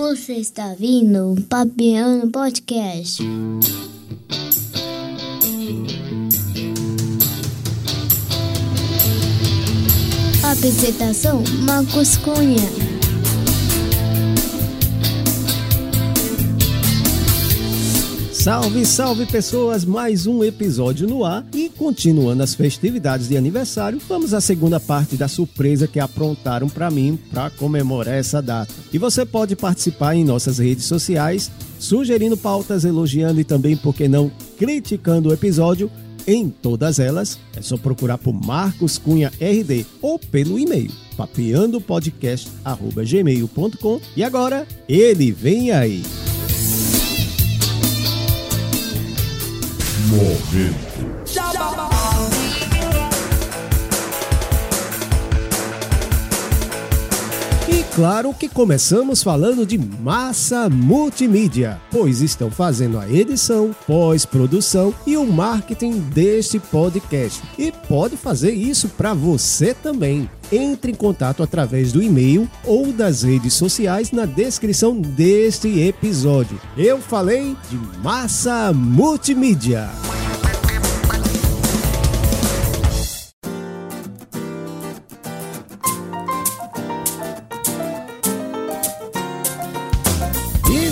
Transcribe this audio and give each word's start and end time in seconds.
Você 0.00 0.32
está 0.32 0.72
vindo 0.72 1.36
Papiano 1.46 2.30
Podcast. 2.30 3.22
Apresentação 10.42 11.44
Marcos 11.66 12.16
Cunha. 12.16 12.90
Salve, 18.32 18.86
salve 18.86 19.26
pessoas! 19.26 19.84
Mais 19.84 20.26
um 20.26 20.42
episódio 20.42 21.06
no 21.06 21.26
ar 21.26 21.44
e 21.52 21.68
continuando 21.80 22.42
as 22.42 22.54
festividades 22.54 23.30
de 23.30 23.38
aniversário, 23.38 23.98
vamos 24.06 24.34
à 24.34 24.40
segunda 24.42 24.78
parte 24.78 25.16
da 25.16 25.26
surpresa 25.26 25.88
que 25.88 25.98
aprontaram 25.98 26.68
para 26.68 26.90
mim 26.90 27.18
para 27.32 27.48
comemorar 27.48 28.16
essa 28.16 28.42
data. 28.42 28.70
E 28.92 28.98
você 28.98 29.24
pode 29.24 29.56
participar 29.56 30.14
em 30.14 30.22
nossas 30.22 30.58
redes 30.58 30.84
sociais, 30.84 31.50
sugerindo 31.78 32.36
pautas, 32.36 32.84
elogiando 32.84 33.40
e 33.40 33.44
também, 33.44 33.78
por 33.78 33.94
que 33.94 34.08
não, 34.08 34.30
criticando 34.58 35.30
o 35.30 35.32
episódio. 35.32 35.90
Em 36.26 36.50
todas 36.50 36.98
elas, 36.98 37.38
é 37.56 37.62
só 37.62 37.78
procurar 37.78 38.18
por 38.18 38.34
Marcos 38.34 38.98
Cunha 38.98 39.32
RD 39.40 39.86
ou 40.02 40.18
pelo 40.18 40.58
e-mail 40.58 40.92
papeandopodcast.gmail.com 41.16 44.00
E 44.14 44.22
agora, 44.22 44.68
ele 44.86 45.32
vem 45.32 45.72
aí! 45.72 46.02
Momento. 50.10 50.89
E 57.68 57.84
claro 57.94 58.34
que 58.34 58.48
começamos 58.48 59.22
falando 59.22 59.64
de 59.64 59.78
massa 59.78 60.68
multimídia, 60.68 61.80
pois 61.88 62.20
estão 62.20 62.50
fazendo 62.50 62.98
a 62.98 63.08
edição, 63.08 63.74
pós-produção 63.86 64.92
e 65.06 65.16
o 65.16 65.24
marketing 65.24 66.00
deste 66.00 66.58
podcast. 66.58 67.40
E 67.56 67.70
pode 67.70 68.16
fazer 68.16 68.50
isso 68.50 68.88
para 68.88 69.14
você 69.14 69.72
também. 69.72 70.28
Entre 70.50 70.90
em 70.90 70.96
contato 70.96 71.44
através 71.44 71.92
do 71.92 72.02
e-mail 72.02 72.50
ou 72.64 72.92
das 72.92 73.22
redes 73.22 73.54
sociais 73.54 74.10
na 74.10 74.26
descrição 74.26 75.00
deste 75.00 75.78
episódio. 75.78 76.60
Eu 76.76 76.98
falei 76.98 77.56
de 77.70 77.76
massa 78.02 78.72
multimídia. 78.72 79.88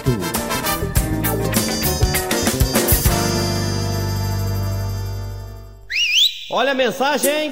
Olha 6.50 6.72
a 6.72 6.74
mensagem! 6.74 7.50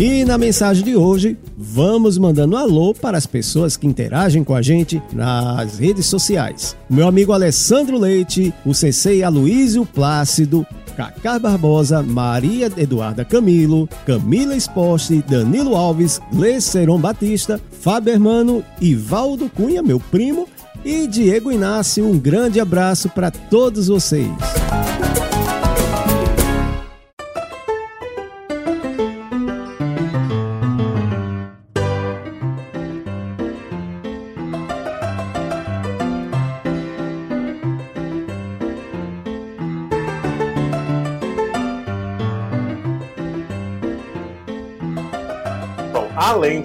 E 0.00 0.24
na 0.24 0.38
mensagem 0.38 0.84
de 0.84 0.94
hoje, 0.94 1.36
vamos 1.74 2.16
mandando 2.18 2.56
alô 2.56 2.94
para 2.94 3.18
as 3.18 3.26
pessoas 3.26 3.76
que 3.76 3.84
interagem 3.84 4.44
com 4.44 4.54
a 4.54 4.62
gente 4.62 5.02
nas 5.12 5.76
redes 5.76 6.06
sociais. 6.06 6.76
Meu 6.88 7.08
amigo 7.08 7.32
Alessandro 7.32 7.98
Leite, 7.98 8.54
o 8.64 8.72
CC 8.72 9.24
Aloísio 9.24 9.84
Plácido, 9.84 10.64
Cacá 10.96 11.36
Barbosa, 11.36 12.00
Maria 12.00 12.70
Eduarda 12.76 13.24
Camilo, 13.24 13.88
Camila 14.06 14.54
Exposte, 14.54 15.24
Danilo 15.28 15.74
Alves, 15.74 16.20
Leceron 16.32 17.00
Batista, 17.00 17.60
Fábio 17.80 18.12
Hermano, 18.12 18.64
Ivaldo 18.80 19.50
Cunha, 19.50 19.82
meu 19.82 19.98
primo, 19.98 20.48
e 20.84 21.08
Diego 21.08 21.50
Inácio. 21.50 22.08
Um 22.08 22.16
grande 22.16 22.60
abraço 22.60 23.08
para 23.08 23.32
todos 23.32 23.88
vocês. 23.88 24.28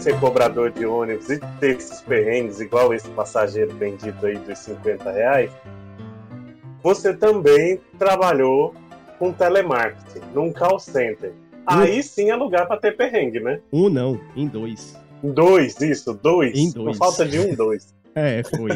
Ser 0.09 0.19
cobrador 0.19 0.71
de 0.71 0.85
ônibus 0.85 1.29
e 1.29 1.39
ter 1.59 1.77
esses 1.77 2.01
perrengues, 2.01 2.59
igual 2.59 2.93
esse 2.93 3.07
passageiro 3.09 3.73
bendito 3.75 4.25
aí 4.25 4.37
dos 4.39 4.57
50 4.59 5.11
reais, 5.11 5.51
você 6.81 7.13
também 7.13 7.79
trabalhou 7.99 8.73
com 9.19 9.31
telemarketing, 9.31 10.25
num 10.33 10.51
call 10.51 10.79
center. 10.79 11.33
Aí 11.65 12.01
sim 12.01 12.31
é 12.31 12.35
lugar 12.35 12.67
para 12.67 12.79
ter 12.79 12.97
perrengue, 12.97 13.39
né? 13.39 13.61
Um 13.71 13.89
não, 13.89 14.19
em 14.35 14.47
dois. 14.47 14.97
Dois, 15.21 15.79
isso, 15.81 16.13
dois. 16.13 16.57
Em 16.57 16.71
dois. 16.71 16.97
falta 16.97 17.25
de 17.25 17.39
um, 17.39 17.53
dois. 17.53 17.93
É, 18.15 18.43
foi. 18.43 18.71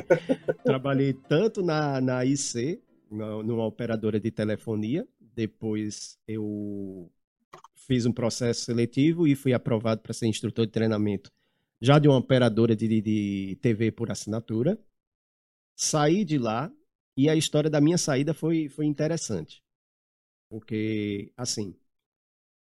Trabalhei 0.64 1.12
tanto 1.12 1.64
na, 1.64 2.00
na 2.00 2.24
IC, 2.24 2.80
numa 3.10 3.66
operadora 3.66 4.20
de 4.20 4.30
telefonia, 4.30 5.08
depois 5.36 6.20
eu 6.28 7.10
fiz 7.88 8.06
um 8.06 8.12
processo 8.14 8.62
seletivo 8.66 9.28
e 9.28 9.36
fui 9.36 9.54
aprovado 9.54 10.02
para 10.02 10.14
ser 10.14 10.28
instrutor 10.28 10.66
de 10.66 10.72
treinamento 10.72 11.32
já 11.82 12.00
de 12.00 12.08
uma 12.08 12.18
operadora 12.18 12.74
de, 12.76 13.02
de- 13.02 13.58
TV 13.62 13.92
por 13.92 14.10
assinatura. 14.10 14.80
Saí 15.76 16.24
de 16.24 16.38
lá 16.38 16.72
e 17.18 17.28
a 17.28 17.36
história 17.36 17.70
da 17.70 17.82
minha 17.82 17.98
saída 17.98 18.34
foi, 18.34 18.70
foi 18.70 18.86
interessante. 18.86 19.62
Porque, 20.50 21.32
assim, 21.36 21.76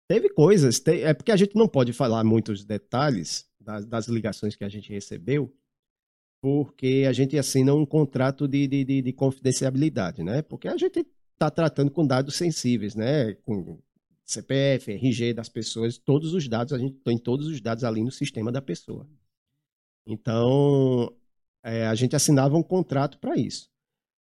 teve 0.09 0.31
coisas, 0.31 0.81
te- 0.81 1.03
é 1.03 1.13
porque 1.13 1.33
a 1.33 1.37
gente 1.37 1.55
não 1.55 1.69
pode 1.69 1.93
falar 1.93 2.25
muitos 2.25 2.65
detalhes 2.65 3.47
das, 3.61 3.85
das 3.87 4.09
ligações 4.09 4.57
que 4.57 4.65
a 4.65 4.69
gente 4.69 4.91
recebeu, 4.91 5.55
porque 6.41 7.05
a 7.09 7.13
gente 7.13 7.37
assina 7.39 7.75
um 7.75 7.85
contrato 7.87 8.47
de, 8.49 8.67
de, 8.67 8.85
de, 8.85 9.03
de 9.03 9.13
confidencialidade, 9.13 10.23
né? 10.23 10.43
Porque 10.43 10.69
a 10.69 10.77
gente 10.77 11.07
está 11.33 11.51
tratando 11.51 11.91
com 11.91 12.07
dados 12.07 12.37
sensíveis, 12.37 12.95
né? 12.95 13.35
Com 13.35 13.79
CPF, 14.25 14.93
RG 14.93 15.35
das 15.35 15.49
pessoas, 15.49 15.99
todos 15.99 16.33
os 16.35 16.49
dados, 16.49 16.73
a 16.73 16.79
gente 16.79 16.97
tem 17.01 17.19
todos 17.19 17.47
os 17.47 17.61
dados 17.61 17.85
ali 17.85 18.03
no 18.03 18.11
sistema 18.11 18.51
da 18.51 18.63
pessoa. 18.63 19.07
Então, 20.07 21.15
é, 21.63 21.87
a 21.87 21.95
gente 21.95 22.17
assinava 22.17 22.57
um 22.57 22.63
contrato 22.63 23.19
para 23.19 23.37
isso. 23.37 23.71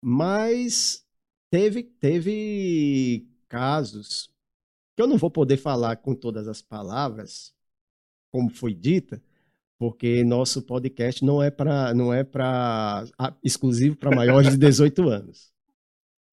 Mas 0.01 1.05
teve, 1.49 1.83
teve 1.83 3.27
casos 3.47 4.29
que 4.95 5.01
eu 5.01 5.07
não 5.07 5.17
vou 5.17 5.31
poder 5.31 5.57
falar 5.57 5.97
com 5.97 6.15
todas 6.15 6.47
as 6.47 6.61
palavras, 6.61 7.53
como 8.31 8.49
foi 8.49 8.73
dita, 8.73 9.21
porque 9.77 10.23
nosso 10.23 10.61
podcast 10.61 11.23
não 11.23 11.41
é 11.41 11.51
para 11.51 11.93
não 11.93 12.13
é 12.13 12.23
para 12.23 13.05
exclusivo 13.43 13.95
para 13.95 14.15
maiores 14.15 14.51
de 14.51 14.57
18 14.57 15.09
anos. 15.09 15.52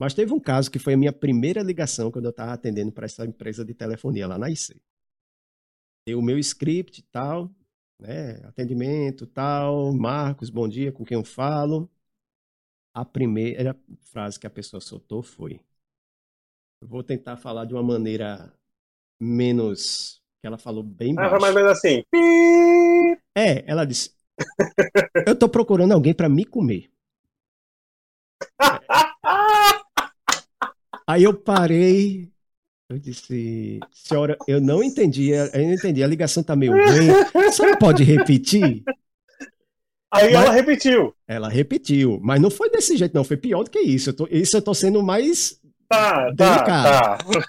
Mas 0.00 0.14
teve 0.14 0.32
um 0.32 0.41
caso 0.41 0.70
que 0.70 0.79
foi 0.79 0.94
a 0.94 0.97
minha 0.97 1.12
primeira 1.12 1.62
ligação 1.62 2.11
quando 2.11 2.25
eu 2.25 2.31
estava 2.31 2.55
atendendo 2.55 2.91
para 2.91 3.05
essa 3.05 3.26
empresa 3.26 3.62
de 3.62 3.75
telefonia 3.75 4.26
lá 4.26 4.38
na 4.38 4.49
IC. 4.49 4.81
Deu 6.06 6.19
o 6.19 6.23
meu 6.23 6.38
script 6.38 7.00
e 7.00 7.02
tal, 7.02 7.50
né? 8.00 8.37
Atendimento 8.47 9.26
tal, 9.26 9.93
Marcos, 9.93 10.49
bom 10.49 10.67
dia, 10.67 10.91
com 10.91 11.05
quem 11.05 11.17
eu 11.19 11.23
falo. 11.25 11.87
A 12.94 13.05
primeira 13.05 13.79
frase 14.00 14.41
que 14.41 14.47
a 14.47 14.50
pessoa 14.50 14.81
soltou 14.81 15.23
foi: 15.23 15.61
vou 16.82 17.03
tentar 17.05 17.37
falar 17.37 17.67
de 17.67 17.75
uma 17.75 17.82
maneira 17.82 18.50
menos. 19.20 20.23
que 20.41 20.46
ela 20.46 20.56
falou 20.56 20.82
bem 20.82 21.12
Ah, 21.12 21.29
baixo. 21.29 21.41
mais 21.43 21.55
ou 21.55 21.61
menos 21.62 21.73
assim. 21.79 22.03
É, 23.37 23.70
ela 23.70 23.85
disse: 23.85 24.17
Eu 25.26 25.38
tô 25.38 25.46
procurando 25.46 25.93
alguém 25.93 26.14
pra 26.14 26.26
me 26.29 26.46
comer. 26.46 26.91
Aí 31.10 31.24
eu 31.24 31.34
parei. 31.34 32.30
Eu 32.88 32.96
disse, 32.98 33.80
senhora, 33.92 34.36
eu 34.46 34.60
não 34.60 34.80
entendi, 34.80 35.30
eu 35.30 35.50
não 35.54 35.72
entendi, 35.74 36.04
a 36.04 36.06
ligação 36.06 36.40
tá 36.42 36.54
meio 36.54 36.72
ruim. 36.72 37.08
Você 37.50 37.66
não 37.66 37.76
pode 37.76 38.04
repetir? 38.04 38.84
Aí 40.12 40.32
Mas- 40.32 40.34
ela 40.34 40.52
repetiu. 40.52 41.14
Ela 41.26 41.48
repetiu, 41.48 42.20
mas 42.22 42.40
não 42.40 42.50
foi 42.50 42.70
desse 42.70 42.96
jeito, 42.96 43.12
não. 43.14 43.24
Foi 43.24 43.36
pior 43.36 43.64
do 43.64 43.70
que 43.70 43.80
isso. 43.80 44.10
Eu 44.10 44.14
tô- 44.14 44.28
isso 44.30 44.56
eu 44.56 44.62
tô 44.62 44.72
sendo 44.72 45.02
mais. 45.02 45.60
Tá, 45.88 46.32
tá, 46.36 46.54
Delicado. 46.54 47.24
tá. 47.24 47.44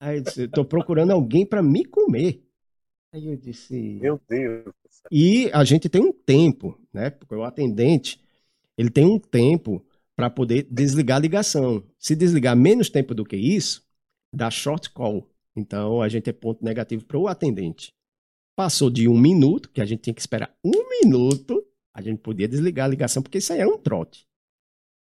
Aí 0.00 0.18
eu 0.18 0.22
disse, 0.22 0.42
eu 0.42 0.50
tô 0.50 0.64
procurando 0.64 1.12
alguém 1.12 1.46
pra 1.46 1.62
me 1.62 1.84
comer. 1.84 2.42
Aí 3.12 3.26
eu 3.28 3.36
disse. 3.36 3.98
Meu 4.00 4.20
Deus. 4.28 4.72
E 5.10 5.50
a 5.52 5.62
gente 5.64 5.88
tem 5.88 6.00
um 6.02 6.12
tempo, 6.12 6.76
né? 6.92 7.10
Porque 7.10 7.34
o 7.34 7.44
atendente, 7.44 8.20
ele 8.76 8.90
tem 8.90 9.04
um 9.06 9.18
tempo 9.20 9.84
para 10.16 10.30
poder 10.30 10.66
desligar 10.70 11.16
a 11.18 11.20
ligação. 11.20 11.84
Se 11.98 12.14
desligar 12.14 12.56
menos 12.56 12.88
tempo 12.88 13.14
do 13.14 13.24
que 13.24 13.36
isso, 13.36 13.82
dá 14.32 14.50
short 14.50 14.90
call. 14.90 15.28
Então 15.56 16.00
a 16.00 16.08
gente 16.08 16.30
é 16.30 16.32
ponto 16.32 16.64
negativo 16.64 17.04
para 17.04 17.18
o 17.18 17.28
atendente. 17.28 17.92
Passou 18.56 18.90
de 18.90 19.08
um 19.08 19.18
minuto, 19.18 19.68
que 19.68 19.80
a 19.80 19.84
gente 19.84 20.02
tinha 20.02 20.14
que 20.14 20.20
esperar 20.20 20.54
um 20.64 20.88
minuto, 21.02 21.64
a 21.92 22.00
gente 22.00 22.18
podia 22.18 22.48
desligar 22.48 22.86
a 22.86 22.88
ligação, 22.88 23.22
porque 23.22 23.38
isso 23.38 23.52
aí 23.52 23.60
é 23.60 23.66
um 23.66 23.78
trote. 23.78 24.26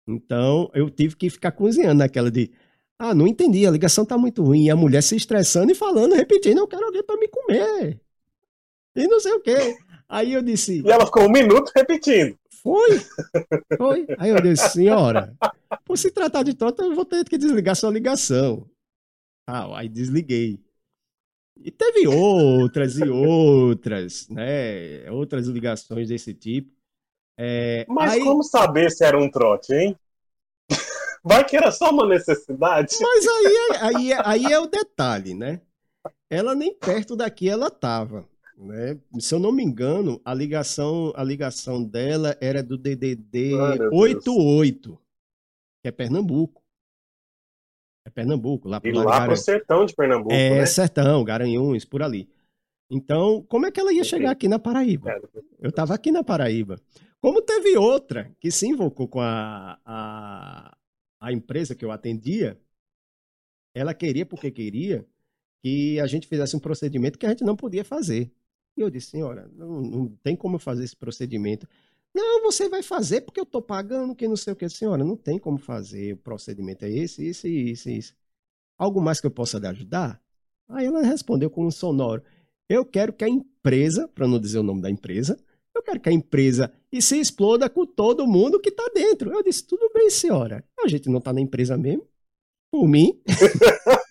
Então 0.06 0.70
eu 0.74 0.90
tive 0.90 1.16
que 1.16 1.30
ficar 1.30 1.52
cozinhando 1.52 1.98
naquela 1.98 2.30
de. 2.30 2.52
Ah, 2.98 3.14
não 3.14 3.26
entendi, 3.26 3.66
a 3.66 3.70
ligação 3.70 4.04
tá 4.04 4.16
muito 4.16 4.42
ruim. 4.42 4.66
E 4.66 4.70
a 4.70 4.76
mulher 4.76 5.02
se 5.02 5.16
estressando 5.16 5.72
e 5.72 5.74
falando, 5.74 6.14
repetindo, 6.14 6.58
eu 6.58 6.68
quero 6.68 6.84
alguém 6.84 7.02
para 7.02 7.18
me 7.18 7.28
comer. 7.28 8.00
E 8.94 9.06
não 9.08 9.18
sei 9.18 9.32
o 9.32 9.40
quê. 9.40 9.76
Aí 10.08 10.34
eu 10.34 10.42
disse, 10.42 10.82
E 10.84 10.90
ela 10.90 11.06
ficou 11.06 11.24
um 11.24 11.32
minuto 11.32 11.72
repetindo. 11.74 12.38
Foi, 12.62 12.98
foi. 13.76 14.06
Aí 14.18 14.30
eu 14.30 14.40
disse, 14.40 14.70
senhora, 14.70 15.34
por 15.84 15.98
se 15.98 16.10
tratar 16.10 16.42
de 16.42 16.54
trote, 16.54 16.80
eu 16.82 16.94
vou 16.94 17.04
ter 17.04 17.24
que 17.24 17.36
desligar 17.38 17.74
sua 17.76 17.90
ligação. 17.90 18.68
Ah, 19.46 19.78
aí 19.78 19.88
desliguei. 19.88 20.60
E 21.58 21.70
teve 21.70 22.06
outras 22.08 22.96
e 22.98 23.08
outras, 23.08 24.28
né? 24.28 25.10
Outras 25.10 25.46
ligações 25.48 26.08
desse 26.08 26.32
tipo. 26.34 26.72
É, 27.38 27.84
Mas 27.88 28.12
aí- 28.12 28.20
como 28.24 28.42
saber 28.42 28.90
se 28.90 29.04
era 29.04 29.18
um 29.18 29.30
trote, 29.30 29.72
hein? 29.74 29.98
Vai 31.24 31.44
que 31.44 31.56
era 31.56 31.70
só 31.70 31.90
uma 31.90 32.06
necessidade. 32.06 32.94
Mas 33.00 33.26
aí, 33.26 33.46
é- 33.56 33.76
aí, 33.84 34.12
é- 34.12 34.22
aí 34.24 34.44
é 34.52 34.58
o 34.58 34.66
detalhe, 34.66 35.34
né? 35.34 35.60
Ela 36.30 36.54
nem 36.54 36.74
perto 36.74 37.14
daqui 37.14 37.48
ela 37.48 37.68
estava. 37.68 38.28
Né? 38.56 38.98
Se 39.18 39.34
eu 39.34 39.38
não 39.38 39.52
me 39.52 39.62
engano, 39.62 40.20
a 40.24 40.34
ligação, 40.34 41.12
a 41.16 41.24
ligação 41.24 41.82
dela 41.82 42.36
era 42.40 42.62
do 42.62 42.76
DDD 42.76 43.16
Deus. 43.16 43.92
88, 43.92 44.98
que 45.82 45.88
é 45.88 45.92
Pernambuco. 45.92 46.62
É 48.06 48.10
Pernambuco, 48.10 48.68
lá 48.68 48.78
E 48.78 48.80
pro 48.80 49.04
lá 49.04 49.26
pro 49.26 49.36
sertão 49.36 49.86
de 49.86 49.94
Pernambuco, 49.94 50.32
É, 50.32 50.58
né? 50.58 50.66
Sertão, 50.66 51.22
Garanhuns, 51.22 51.84
por 51.84 52.02
ali. 52.02 52.28
Então, 52.90 53.42
como 53.44 53.66
é 53.66 53.70
que 53.70 53.80
ela 53.80 53.92
ia 53.92 54.04
chegar 54.04 54.32
aqui 54.32 54.48
na 54.48 54.58
Paraíba? 54.58 55.10
É, 55.10 55.20
Eu 55.60 55.70
estava 55.70 55.94
aqui 55.94 56.10
na 56.10 56.22
Paraíba. 56.22 56.80
Como 57.20 57.40
teve 57.40 57.76
outra 57.76 58.34
que 58.40 58.50
se 58.50 58.66
invocou 58.66 59.06
com 59.06 59.20
a, 59.20 59.78
a, 59.84 60.76
a 61.20 61.32
empresa 61.32 61.74
que 61.74 61.84
eu 61.84 61.92
atendia, 61.92 62.60
ela 63.74 63.94
queria, 63.94 64.26
porque 64.26 64.50
queria, 64.50 65.06
que 65.62 65.98
a 66.00 66.06
gente 66.06 66.26
fizesse 66.26 66.56
um 66.56 66.60
procedimento 66.60 67.18
que 67.18 67.24
a 67.24 67.28
gente 67.30 67.44
não 67.44 67.56
podia 67.56 67.84
fazer. 67.84 68.30
E 68.76 68.80
eu 68.80 68.90
disse, 68.90 69.10
senhora, 69.10 69.50
não, 69.54 69.80
não 69.80 70.08
tem 70.22 70.34
como 70.34 70.58
fazer 70.58 70.84
esse 70.84 70.96
procedimento. 70.96 71.68
Não, 72.14 72.42
você 72.42 72.68
vai 72.68 72.82
fazer 72.82 73.22
porque 73.22 73.40
eu 73.40 73.44
estou 73.44 73.62
pagando, 73.62 74.14
que 74.14 74.28
não 74.28 74.36
sei 74.36 74.52
o 74.52 74.56
que. 74.56 74.68
Senhora, 74.68 75.04
não 75.04 75.16
tem 75.16 75.38
como 75.38 75.58
fazer. 75.58 76.14
O 76.14 76.18
procedimento 76.18 76.84
é 76.84 76.90
esse, 76.90 77.24
esse, 77.24 77.48
isso, 77.48 77.90
isso. 77.90 78.14
Algo 78.78 79.00
mais 79.00 79.20
que 79.20 79.26
eu 79.26 79.30
possa 79.30 79.58
lhe 79.58 79.66
ajudar? 79.66 80.20
Aí 80.68 80.86
ela 80.86 81.02
respondeu 81.02 81.50
com 81.50 81.66
um 81.66 81.70
sonoro. 81.70 82.22
Eu 82.68 82.84
quero 82.84 83.12
que 83.12 83.24
a 83.24 83.28
empresa, 83.28 84.08
para 84.08 84.26
não 84.26 84.38
dizer 84.38 84.58
o 84.58 84.62
nome 84.62 84.80
da 84.80 84.90
empresa, 84.90 85.38
eu 85.74 85.82
quero 85.82 86.00
que 86.00 86.08
a 86.08 86.12
empresa 86.12 86.72
se 87.00 87.18
exploda 87.18 87.68
com 87.68 87.86
todo 87.86 88.26
mundo 88.26 88.60
que 88.60 88.68
está 88.68 88.90
dentro. 88.94 89.32
Eu 89.32 89.42
disse, 89.42 89.64
tudo 89.66 89.90
bem, 89.94 90.10
senhora. 90.10 90.64
A 90.84 90.88
gente 90.88 91.08
não 91.08 91.18
está 91.18 91.32
na 91.32 91.40
empresa 91.40 91.76
mesmo. 91.76 92.06
Por 92.70 92.86
mim. 92.86 93.20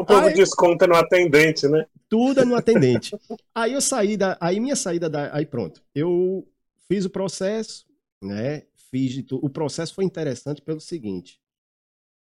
O 0.00 0.04
povo 0.04 0.26
Ai. 0.26 0.32
desconta 0.34 0.86
no 0.86 0.94
atendente, 0.94 1.68
né? 1.68 1.86
Tudo 2.08 2.40
é 2.40 2.44
no 2.44 2.54
atendente. 2.56 3.14
aí 3.54 3.72
eu 3.72 3.80
saí 3.80 4.16
da. 4.16 4.36
Aí 4.40 4.58
minha 4.60 4.76
saída 4.76 5.08
da. 5.10 5.34
Aí 5.34 5.44
pronto. 5.46 5.82
Eu 5.94 6.48
fiz 6.88 7.04
o 7.04 7.10
processo, 7.10 7.86
né? 8.22 8.62
Fiz 8.90 9.12
de 9.12 9.22
tudo. 9.22 9.44
O 9.44 9.50
processo 9.50 9.94
foi 9.94 10.04
interessante 10.04 10.60
pelo 10.62 10.80
seguinte. 10.80 11.40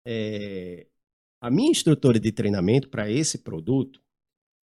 é, 0.06 0.86
a 1.40 1.50
minha 1.50 1.70
instrutora 1.70 2.18
de 2.18 2.32
treinamento 2.32 2.88
para 2.88 3.10
esse 3.10 3.38
produto 3.38 4.02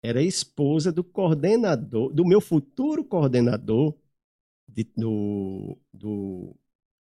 era 0.04 0.22
esposa 0.22 0.92
do 0.92 1.04
coordenador, 1.04 2.12
do 2.14 2.26
meu 2.26 2.42
futuro 2.42 3.04
coordenador 3.04 3.96
de- 4.68 4.92
do, 4.96 5.78
do- 5.94 6.56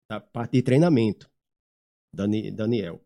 da 0.09 0.19
parte 0.19 0.53
de 0.53 0.61
treinamento, 0.63 1.29
Dani- 2.13 2.51
Daniel. 2.51 2.99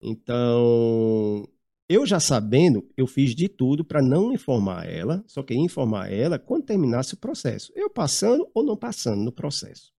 Então, 0.00 1.48
eu 1.88 2.04
já 2.04 2.18
sabendo, 2.18 2.88
eu 2.96 3.06
fiz 3.06 3.34
de 3.34 3.48
tudo 3.48 3.84
para 3.84 4.02
não 4.02 4.32
informar 4.32 4.88
ela, 4.88 5.24
só 5.26 5.42
queria 5.42 5.62
informar 5.62 6.12
ela 6.12 6.38
quando 6.38 6.64
terminasse 6.64 7.14
o 7.14 7.18
processo. 7.18 7.72
Eu 7.74 7.88
passando 7.88 8.48
ou 8.52 8.64
não 8.64 8.76
passando 8.76 9.22
no 9.22 9.32
processo. 9.32 9.92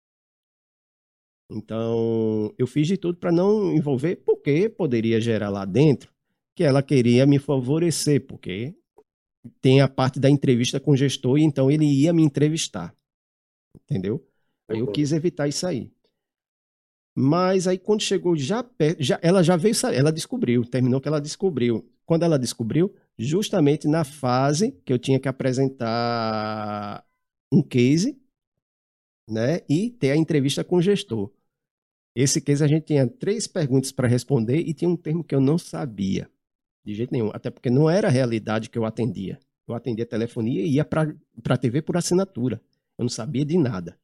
Então, 1.48 2.52
eu 2.58 2.66
fiz 2.66 2.88
de 2.88 2.96
tudo 2.96 3.18
para 3.18 3.30
não 3.30 3.72
envolver, 3.72 4.16
porque 4.16 4.68
poderia 4.68 5.20
gerar 5.20 5.48
lá 5.48 5.64
dentro 5.64 6.12
que 6.56 6.64
ela 6.64 6.82
queria 6.82 7.26
me 7.26 7.38
favorecer, 7.38 8.26
porque 8.26 8.74
tem 9.60 9.80
a 9.80 9.86
parte 9.86 10.18
da 10.18 10.28
entrevista 10.28 10.80
com 10.80 10.92
o 10.92 10.96
gestor, 10.96 11.38
e 11.38 11.42
então 11.42 11.70
ele 11.70 11.84
ia 11.84 12.12
me 12.12 12.22
entrevistar. 12.22 12.96
Entendeu? 13.76 14.26
Aí 14.68 14.80
eu 14.80 14.90
quis 14.90 15.12
evitar 15.12 15.46
isso 15.46 15.66
aí. 15.66 15.92
Mas 17.18 17.66
aí 17.66 17.78
quando 17.78 18.02
chegou 18.02 18.36
já 18.36 18.62
já, 18.98 19.18
ela 19.22 19.42
já 19.42 19.56
veio, 19.56 19.74
ela 19.94 20.12
descobriu, 20.12 20.66
terminou 20.66 21.00
que 21.00 21.08
ela 21.08 21.18
descobriu. 21.20 21.88
Quando 22.04 22.24
ela 22.24 22.38
descobriu, 22.38 22.94
justamente 23.18 23.88
na 23.88 24.04
fase 24.04 24.72
que 24.84 24.92
eu 24.92 24.98
tinha 24.98 25.18
que 25.18 25.26
apresentar 25.26 27.02
um 27.50 27.62
case, 27.62 28.20
né, 29.28 29.60
e 29.68 29.90
ter 29.90 30.10
a 30.10 30.16
entrevista 30.16 30.62
com 30.62 30.76
o 30.76 30.82
gestor. 30.82 31.32
Esse 32.14 32.40
case 32.40 32.62
a 32.62 32.66
gente 32.66 32.84
tinha 32.84 33.06
três 33.08 33.46
perguntas 33.46 33.90
para 33.90 34.06
responder 34.06 34.58
e 34.58 34.74
tinha 34.74 34.88
um 34.88 34.96
termo 34.96 35.24
que 35.24 35.34
eu 35.34 35.40
não 35.40 35.56
sabia, 35.58 36.30
de 36.84 36.94
jeito 36.94 37.12
nenhum, 37.12 37.30
até 37.32 37.50
porque 37.50 37.70
não 37.70 37.88
era 37.88 38.08
a 38.08 38.10
realidade 38.10 38.68
que 38.68 38.78
eu 38.78 38.84
atendia. 38.84 39.40
Eu 39.66 39.74
atendia 39.74 40.06
telefonia 40.06 40.62
e 40.62 40.74
ia 40.74 40.84
para 40.84 41.14
a 41.48 41.56
TV 41.56 41.82
por 41.82 41.96
assinatura. 41.96 42.60
Eu 42.98 43.04
não 43.04 43.08
sabia 43.08 43.44
de 43.44 43.58
nada. 43.58 43.98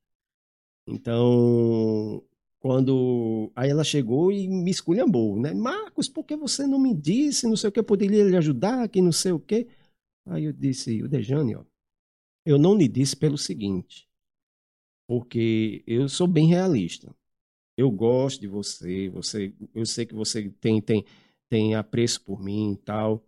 Então, 0.86 2.24
quando 2.62 3.50
aí 3.56 3.70
ela 3.70 3.82
chegou 3.82 4.30
e 4.30 4.46
me 4.46 4.70
esculhambou, 4.70 5.36
né? 5.36 5.52
Marcos, 5.52 6.08
por 6.08 6.24
que 6.24 6.36
você 6.36 6.64
não 6.64 6.78
me 6.78 6.94
disse, 6.94 7.48
não 7.48 7.56
sei 7.56 7.68
o 7.68 7.72
que, 7.72 7.80
eu 7.80 7.84
poderia 7.84 8.22
lhe 8.22 8.36
ajudar, 8.36 8.88
que 8.88 9.02
não 9.02 9.10
sei 9.10 9.32
o 9.32 9.40
que. 9.40 9.66
Aí 10.26 10.44
eu 10.44 10.52
disse, 10.52 11.02
o 11.02 11.08
Dejane, 11.08 11.56
ó, 11.56 11.64
eu 12.46 12.58
não 12.58 12.76
lhe 12.76 12.86
disse 12.86 13.16
pelo 13.16 13.36
seguinte, 13.36 14.08
porque 15.08 15.82
eu 15.88 16.08
sou 16.08 16.28
bem 16.28 16.46
realista. 16.46 17.12
Eu 17.76 17.90
gosto 17.90 18.40
de 18.40 18.46
você, 18.46 19.08
você, 19.08 19.52
eu 19.74 19.84
sei 19.84 20.06
que 20.06 20.14
você 20.14 20.48
tem 20.60 20.80
tem 20.80 21.04
tem 21.48 21.74
apreço 21.74 22.22
por 22.22 22.40
mim 22.40 22.74
e 22.74 22.76
tal. 22.76 23.26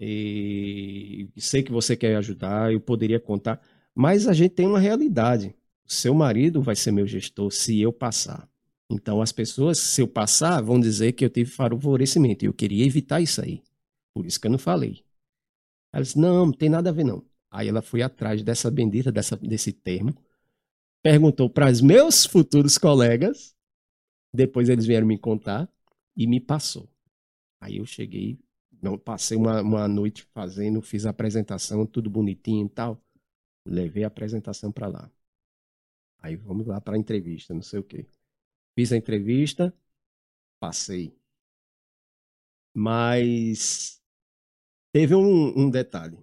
E 0.00 1.28
sei 1.36 1.62
que 1.62 1.70
você 1.70 1.96
quer 1.96 2.16
ajudar, 2.16 2.72
eu 2.72 2.80
poderia 2.80 3.20
contar, 3.20 3.60
mas 3.94 4.26
a 4.26 4.32
gente 4.32 4.50
tem 4.50 4.66
uma 4.66 4.80
realidade. 4.80 5.54
Seu 5.86 6.12
marido 6.12 6.60
vai 6.60 6.74
ser 6.74 6.90
meu 6.90 7.06
gestor 7.06 7.52
se 7.52 7.80
eu 7.80 7.92
passar. 7.92 8.52
Então 8.94 9.20
as 9.20 9.32
pessoas, 9.32 9.78
se 9.78 10.00
eu 10.00 10.06
passar, 10.06 10.62
vão 10.62 10.78
dizer 10.78 11.12
que 11.12 11.24
eu 11.24 11.30
tive 11.30 11.50
favorecimento. 11.50 12.44
E 12.44 12.48
eu 12.48 12.54
queria 12.54 12.86
evitar 12.86 13.20
isso 13.20 13.42
aí. 13.42 13.60
Por 14.14 14.24
isso 14.24 14.40
que 14.40 14.46
eu 14.46 14.52
não 14.52 14.58
falei. 14.58 15.04
Ela 15.92 16.04
disse: 16.04 16.18
não, 16.18 16.46
não 16.46 16.52
tem 16.52 16.68
nada 16.68 16.90
a 16.90 16.92
ver, 16.92 17.04
não. 17.04 17.24
Aí 17.50 17.68
ela 17.68 17.82
foi 17.82 18.02
atrás 18.02 18.42
dessa 18.42 18.70
bendita, 18.70 19.10
dessa, 19.12 19.36
desse 19.36 19.72
termo, 19.72 20.14
perguntou 21.02 21.50
para 21.50 21.70
os 21.70 21.80
meus 21.80 22.24
futuros 22.24 22.78
colegas, 22.78 23.54
depois 24.32 24.68
eles 24.68 24.86
vieram 24.86 25.06
me 25.06 25.18
contar 25.18 25.68
e 26.16 26.26
me 26.26 26.40
passou. 26.40 26.88
Aí 27.60 27.76
eu 27.78 27.86
cheguei, 27.86 28.38
não, 28.82 28.98
passei 28.98 29.36
uma, 29.36 29.60
uma 29.60 29.88
noite 29.88 30.24
fazendo, 30.34 30.82
fiz 30.82 31.06
a 31.06 31.10
apresentação, 31.10 31.86
tudo 31.86 32.10
bonitinho 32.10 32.66
e 32.66 32.68
tal. 32.68 33.00
Levei 33.64 34.04
a 34.04 34.08
apresentação 34.08 34.70
para 34.72 34.88
lá. 34.88 35.10
Aí 36.18 36.36
vamos 36.36 36.66
lá 36.66 36.80
para 36.80 36.96
a 36.96 36.98
entrevista, 36.98 37.54
não 37.54 37.62
sei 37.62 37.80
o 37.80 37.84
quê. 37.84 38.06
Fiz 38.74 38.92
a 38.92 38.96
entrevista, 38.96 39.72
passei. 40.60 41.16
Mas 42.74 44.02
teve 44.92 45.14
um, 45.14 45.58
um 45.58 45.70
detalhe. 45.70 46.18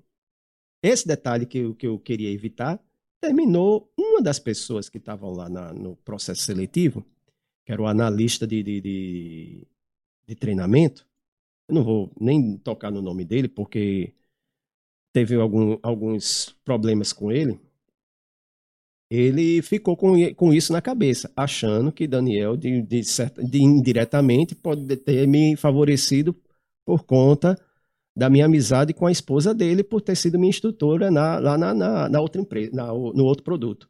Esse 0.84 1.08
detalhe 1.08 1.46
que 1.46 1.60
eu, 1.60 1.76
que 1.76 1.88
eu 1.88 1.98
queria 2.00 2.32
evitar 2.32 2.84
terminou 3.22 3.92
uma 3.98 4.22
das 4.22 4.40
pessoas 4.40 4.90
que 4.90 4.98
estavam 4.98 5.32
lá 5.32 5.48
na, 5.48 5.72
no 5.74 5.96
processo 5.98 6.42
seletivo, 6.42 7.06
que 7.64 7.72
era 7.72 7.82
o 7.82 7.86
analista 7.86 8.48
de, 8.48 8.64
de, 8.64 8.82
de, 8.82 9.68
de 10.28 10.36
treinamento. 10.36 11.08
Eu 11.70 11.76
não 11.76 11.84
vou 11.84 12.12
nem 12.20 12.58
tocar 12.58 12.92
no 12.92 13.02
nome 13.02 13.24
dele, 13.24 13.48
porque 13.48 14.14
teve 15.14 15.36
algum, 15.36 15.78
alguns 15.84 16.50
problemas 16.66 17.14
com 17.14 17.32
ele, 17.32 17.60
ele 19.12 19.62
ficou 19.62 19.98
com, 19.98 20.14
com 20.36 20.54
isso 20.54 20.72
na 20.72 20.82
cabeça, 20.82 21.30
achando 21.36 21.92
que 21.92 22.08
Daniel, 22.08 22.56
de, 22.56 22.82
de, 22.82 23.04
certa, 23.04 23.44
de 23.44 23.62
indiretamente, 23.62 24.56
pode 24.56 24.96
ter 24.96 25.28
me 25.28 25.58
favorecido 25.58 26.34
por 26.86 27.04
conta 27.04 27.60
da 28.16 28.30
minha 28.30 28.46
amizade 28.46 28.94
com 28.94 29.06
a 29.06 29.12
esposa 29.12 29.54
dele, 29.54 29.84
por 29.84 30.00
ter 30.00 30.16
sido 30.16 30.40
minha 30.40 30.50
instrutora 30.50 31.12
na, 31.12 31.40
lá 31.40 31.58
na, 31.58 31.74
na, 31.74 32.08
na 32.08 32.22
outra 32.22 32.42
empresa, 32.42 32.72
na, 32.74 32.88
no 32.88 33.26
outro 33.26 33.44
produto. 33.44 33.90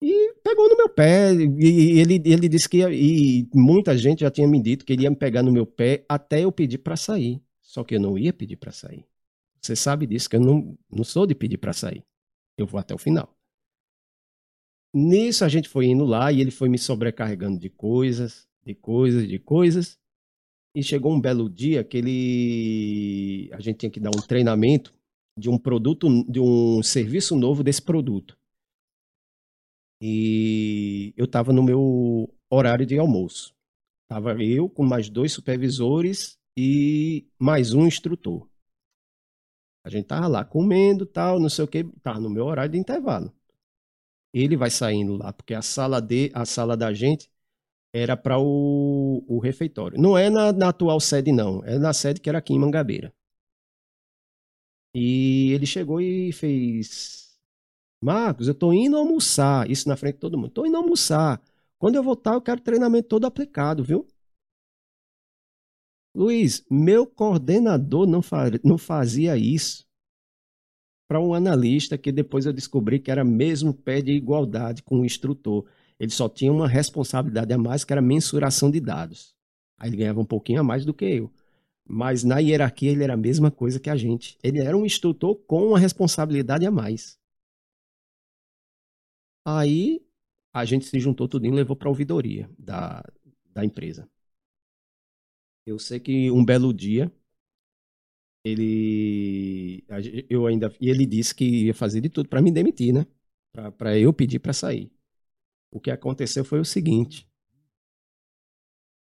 E 0.00 0.32
pegou 0.42 0.70
no 0.70 0.76
meu 0.76 0.88
pé, 0.88 1.34
e 1.34 2.00
ele, 2.00 2.22
ele 2.24 2.48
disse 2.48 2.66
que 2.66 2.78
ia, 2.78 2.90
e 2.90 3.46
muita 3.54 3.94
gente 3.98 4.20
já 4.20 4.30
tinha 4.30 4.48
me 4.48 4.62
dito 4.62 4.82
que 4.82 4.94
ele 4.94 5.02
ia 5.02 5.10
me 5.10 5.16
pegar 5.16 5.42
no 5.42 5.52
meu 5.52 5.66
pé 5.66 6.06
até 6.08 6.40
eu 6.40 6.50
pedir 6.50 6.78
para 6.78 6.96
sair. 6.96 7.38
Só 7.60 7.84
que 7.84 7.96
eu 7.96 8.00
não 8.00 8.16
ia 8.16 8.32
pedir 8.32 8.56
para 8.56 8.72
sair. 8.72 9.04
Você 9.60 9.76
sabe 9.76 10.06
disso, 10.06 10.28
que 10.30 10.36
eu 10.36 10.40
não, 10.40 10.76
não 10.90 11.04
sou 11.04 11.26
de 11.26 11.34
pedir 11.34 11.58
para 11.58 11.74
sair. 11.74 12.02
Eu 12.56 12.66
vou 12.66 12.80
até 12.80 12.94
o 12.94 12.98
final. 12.98 13.32
Nisso 14.94 15.44
a 15.44 15.48
gente 15.48 15.68
foi 15.68 15.86
indo 15.86 16.04
lá 16.04 16.30
e 16.30 16.40
ele 16.40 16.50
foi 16.50 16.68
me 16.68 16.78
sobrecarregando 16.78 17.58
de 17.58 17.70
coisas, 17.70 18.46
de 18.64 18.74
coisas, 18.74 19.26
de 19.26 19.38
coisas. 19.38 19.98
E 20.74 20.82
chegou 20.82 21.12
um 21.12 21.20
belo 21.20 21.48
dia 21.48 21.84
que 21.84 21.96
ele 21.98 23.50
a 23.52 23.60
gente 23.60 23.78
tinha 23.78 23.90
que 23.90 24.00
dar 24.00 24.10
um 24.10 24.20
treinamento 24.20 24.94
de 25.36 25.48
um 25.48 25.58
produto, 25.58 26.08
de 26.30 26.40
um 26.40 26.82
serviço 26.82 27.36
novo 27.36 27.62
desse 27.62 27.80
produto. 27.80 28.38
E 30.00 31.14
eu 31.16 31.26
estava 31.26 31.52
no 31.52 31.62
meu 31.62 32.34
horário 32.50 32.84
de 32.84 32.98
almoço. 32.98 33.54
Tava 34.08 34.34
eu 34.42 34.68
com 34.68 34.84
mais 34.84 35.08
dois 35.08 35.32
supervisores 35.32 36.38
e 36.56 37.26
mais 37.38 37.72
um 37.72 37.86
instrutor. 37.86 38.46
A 39.84 39.88
gente 39.88 40.06
tava 40.06 40.28
lá 40.28 40.44
comendo, 40.44 41.06
tal, 41.06 41.40
não 41.40 41.48
sei 41.48 41.64
o 41.64 41.68
que, 41.68 41.84
tava 42.02 42.20
no 42.20 42.28
meu 42.28 42.44
horário 42.44 42.72
de 42.72 42.78
intervalo. 42.78 43.32
Ele 44.32 44.56
vai 44.56 44.70
saindo 44.70 45.16
lá, 45.16 45.32
porque 45.32 45.54
a 45.54 45.62
sala 45.62 46.00
de, 46.00 46.30
a 46.34 46.44
sala 46.44 46.76
da 46.76 46.92
gente 46.92 47.30
era 47.92 48.16
para 48.16 48.38
o, 48.38 49.24
o 49.28 49.38
refeitório. 49.38 50.00
Não 50.00 50.16
é 50.16 50.30
na, 50.30 50.52
na 50.52 50.68
atual 50.70 50.98
sede 51.00 51.32
não, 51.32 51.62
é 51.64 51.78
na 51.78 51.92
sede 51.92 52.20
que 52.20 52.28
era 52.28 52.38
aqui 52.38 52.54
em 52.54 52.58
Mangabeira. 52.58 53.12
E 54.94 55.52
ele 55.52 55.66
chegou 55.66 56.00
e 56.00 56.32
fez: 56.32 57.38
Marcos, 58.02 58.48
eu 58.48 58.54
tô 58.54 58.72
indo 58.72 58.96
almoçar. 58.96 59.70
Isso 59.70 59.88
na 59.88 59.96
frente 59.96 60.14
de 60.14 60.20
todo 60.20 60.38
mundo. 60.38 60.50
Tô 60.50 60.66
indo 60.66 60.76
almoçar. 60.76 61.40
Quando 61.78 61.96
eu 61.96 62.02
voltar, 62.02 62.34
eu 62.34 62.42
quero 62.42 62.60
treinamento 62.60 63.08
todo 63.08 63.26
aplicado, 63.26 63.82
viu? 63.84 64.06
Luiz, 66.14 66.64
meu 66.70 67.06
coordenador 67.06 68.06
não, 68.06 68.20
fa 68.22 68.44
não 68.62 68.76
fazia 68.76 69.36
isso 69.36 69.86
para 71.12 71.20
um 71.20 71.34
analista 71.34 71.98
que 71.98 72.10
depois 72.10 72.46
eu 72.46 72.54
descobri 72.54 72.98
que 72.98 73.10
era 73.10 73.22
mesmo 73.22 73.74
pé 73.74 74.00
de 74.00 74.12
igualdade 74.12 74.82
com 74.82 75.00
o 75.00 75.04
instrutor. 75.04 75.66
Ele 76.00 76.10
só 76.10 76.26
tinha 76.26 76.50
uma 76.50 76.66
responsabilidade 76.66 77.52
a 77.52 77.58
mais, 77.58 77.84
que 77.84 77.92
era 77.92 78.00
mensuração 78.00 78.70
de 78.70 78.80
dados. 78.80 79.36
Aí 79.76 79.90
ele 79.90 79.98
ganhava 79.98 80.20
um 80.20 80.24
pouquinho 80.24 80.60
a 80.60 80.64
mais 80.64 80.86
do 80.86 80.94
que 80.94 81.04
eu. 81.04 81.30
Mas 81.86 82.24
na 82.24 82.38
hierarquia 82.38 82.90
ele 82.90 83.04
era 83.04 83.12
a 83.12 83.16
mesma 83.18 83.50
coisa 83.50 83.78
que 83.78 83.90
a 83.90 83.96
gente. 83.96 84.38
Ele 84.42 84.58
era 84.58 84.74
um 84.74 84.86
instrutor 84.86 85.36
com 85.46 85.66
uma 85.68 85.78
responsabilidade 85.78 86.64
a 86.64 86.70
mais. 86.70 87.18
Aí 89.44 90.00
a 90.50 90.64
gente 90.64 90.86
se 90.86 90.98
juntou 90.98 91.28
tudo 91.28 91.44
e 91.44 91.50
levou 91.50 91.76
para 91.76 91.88
a 91.88 91.90
ouvidoria 91.90 92.48
da, 92.58 93.04
da 93.50 93.62
empresa. 93.62 94.08
Eu 95.66 95.78
sei 95.78 96.00
que 96.00 96.30
um 96.30 96.42
belo 96.42 96.72
dia 96.72 97.12
ele 98.44 99.84
eu 100.28 100.46
ainda 100.46 100.72
e 100.80 100.90
ele 100.90 101.06
disse 101.06 101.34
que 101.34 101.66
ia 101.66 101.74
fazer 101.74 102.00
de 102.00 102.08
tudo 102.08 102.28
para 102.28 102.42
me 102.42 102.50
demitir, 102.50 102.92
né? 102.92 103.06
Para 103.52 103.98
eu 103.98 104.12
pedir 104.12 104.38
para 104.38 104.52
sair. 104.52 104.90
O 105.70 105.80
que 105.80 105.90
aconteceu 105.90 106.44
foi 106.44 106.60
o 106.60 106.64
seguinte: 106.64 107.28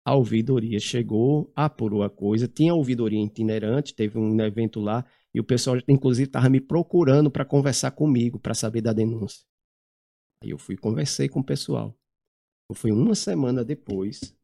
a 0.05 0.15
ouvidoria 0.15 0.81
chegou, 0.81 1.53
apurou 1.55 2.03
a 2.03 2.11
coisa, 2.11 2.49
tinha 2.49 2.75
ouvidoria 2.75 3.23
itinerante, 3.23 3.95
teve 3.95 4.19
um 4.19 4.41
evento 4.41 4.81
lá 4.81 5.05
e 5.35 5.41
o 5.41 5.45
pessoal 5.45 5.77
inclusive 5.89 6.29
estava 6.29 6.49
me 6.49 6.61
procurando 6.61 7.31
para 7.31 7.45
conversar 7.45 7.91
comigo 7.93 8.39
para 8.39 8.55
saber 8.55 8.81
da 8.81 8.93
denúncia. 8.93 9.45
Aí 10.43 10.51
eu 10.51 10.59
fui 10.59 10.77
conversei 10.77 11.29
com 11.29 11.41
o 11.41 11.45
pessoal. 11.45 11.97
Fui 12.75 12.93
uma 12.93 13.15
semana 13.15 13.65
depois 13.65 14.37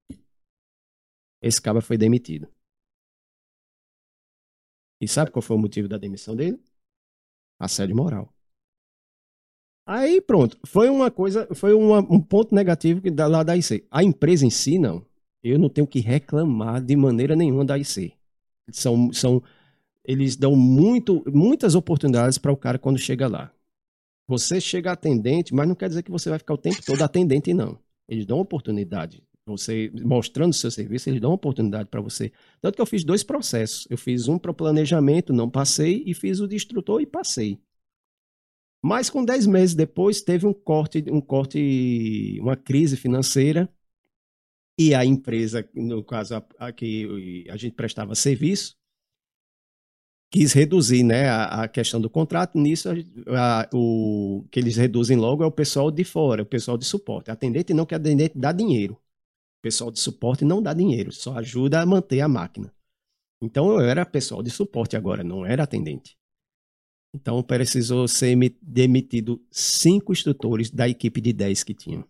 esse 1.42 1.60
cara 1.60 1.82
foi 1.82 1.98
demitido. 1.98 2.48
E 5.04 5.08
sabe 5.08 5.30
qual 5.30 5.42
foi 5.42 5.54
o 5.54 5.58
motivo 5.58 5.86
da 5.86 5.98
demissão 5.98 6.34
dele? 6.34 6.58
Assédio 7.60 7.94
moral. 7.94 8.32
Aí 9.86 10.18
pronto, 10.18 10.58
foi 10.64 10.88
uma 10.88 11.10
coisa, 11.10 11.46
foi 11.54 11.74
uma, 11.74 11.98
um 11.98 12.18
ponto 12.18 12.54
negativo 12.54 13.02
que 13.02 13.10
da, 13.10 13.26
lá 13.26 13.42
da 13.42 13.54
IC. 13.54 13.86
A 13.90 14.02
empresa 14.02 14.46
em 14.46 14.50
si, 14.50 14.78
não. 14.78 15.04
Eu 15.42 15.58
não 15.58 15.68
tenho 15.68 15.86
que 15.86 16.00
reclamar 16.00 16.82
de 16.82 16.96
maneira 16.96 17.36
nenhuma 17.36 17.66
da 17.66 17.76
IC. 17.78 18.14
São, 18.72 19.12
são, 19.12 19.42
eles 20.02 20.36
dão 20.36 20.56
muito, 20.56 21.22
muitas 21.30 21.74
oportunidades 21.74 22.38
para 22.38 22.50
o 22.50 22.56
cara 22.56 22.78
quando 22.78 22.98
chega 22.98 23.28
lá. 23.28 23.52
Você 24.26 24.58
chega 24.58 24.92
atendente, 24.92 25.54
mas 25.54 25.68
não 25.68 25.74
quer 25.74 25.90
dizer 25.90 26.02
que 26.02 26.10
você 26.10 26.30
vai 26.30 26.38
ficar 26.38 26.54
o 26.54 26.58
tempo 26.58 26.82
todo 26.82 27.02
atendente, 27.02 27.52
não. 27.52 27.78
Eles 28.08 28.24
dão 28.24 28.40
oportunidade 28.40 29.22
você 29.46 29.90
mostrando 30.02 30.54
seu 30.54 30.70
serviço, 30.70 31.08
eles 31.08 31.20
dão 31.20 31.30
uma 31.30 31.36
oportunidade 31.36 31.88
para 31.88 32.00
você. 32.00 32.32
Tanto 32.60 32.76
que 32.76 32.80
eu 32.80 32.86
fiz 32.86 33.04
dois 33.04 33.22
processos. 33.22 33.86
Eu 33.90 33.98
fiz 33.98 34.28
um 34.28 34.38
para 34.38 34.50
o 34.50 34.54
planejamento, 34.54 35.32
não 35.32 35.50
passei, 35.50 36.02
e 36.06 36.14
fiz 36.14 36.40
o 36.40 36.48
de 36.48 36.56
instrutor 36.56 37.00
e 37.00 37.06
passei. 37.06 37.60
Mas 38.82 39.08
com 39.10 39.24
10 39.24 39.46
meses 39.46 39.74
depois 39.74 40.20
teve 40.22 40.46
um 40.46 40.52
corte, 40.52 41.04
um 41.10 41.20
corte, 41.20 42.38
uma 42.40 42.56
crise 42.56 42.96
financeira 42.96 43.68
e 44.78 44.94
a 44.94 45.04
empresa, 45.04 45.68
no 45.74 46.02
caso 46.04 46.36
a, 46.36 46.46
a 46.58 46.72
que 46.72 47.46
a 47.48 47.56
gente 47.56 47.74
prestava 47.74 48.14
serviço, 48.14 48.76
quis 50.30 50.52
reduzir 50.52 51.02
né, 51.02 51.28
a, 51.28 51.62
a 51.62 51.68
questão 51.68 52.00
do 52.00 52.10
contrato. 52.10 52.58
Nisso, 52.58 52.90
a, 53.28 53.68
o 53.72 54.44
que 54.50 54.58
eles 54.60 54.76
reduzem 54.76 55.16
logo 55.16 55.42
é 55.42 55.46
o 55.46 55.52
pessoal 55.52 55.90
de 55.90 56.04
fora, 56.04 56.42
o 56.42 56.46
pessoal 56.46 56.76
de 56.76 56.84
suporte. 56.84 57.30
Atendente 57.30 57.72
não 57.72 57.86
que 57.86 57.94
atendente 57.94 58.36
dá 58.36 58.52
dinheiro 58.52 58.98
pessoal 59.64 59.90
de 59.90 59.98
suporte 59.98 60.44
não 60.44 60.62
dá 60.62 60.74
dinheiro, 60.74 61.10
só 61.10 61.38
ajuda 61.38 61.80
a 61.80 61.86
manter 61.86 62.20
a 62.20 62.28
máquina. 62.28 62.70
Então 63.40 63.72
eu 63.72 63.80
era 63.80 64.04
pessoal 64.04 64.42
de 64.42 64.50
suporte 64.50 64.94
agora, 64.94 65.24
não 65.24 65.46
era 65.46 65.62
atendente. 65.62 66.18
Então 67.14 67.42
precisou 67.42 68.06
ser 68.06 68.36
demitido 68.60 69.42
cinco 69.50 70.12
instrutores 70.12 70.70
da 70.70 70.86
equipe 70.86 71.18
de 71.18 71.32
10 71.32 71.64
que 71.64 71.72
tinham. 71.72 72.06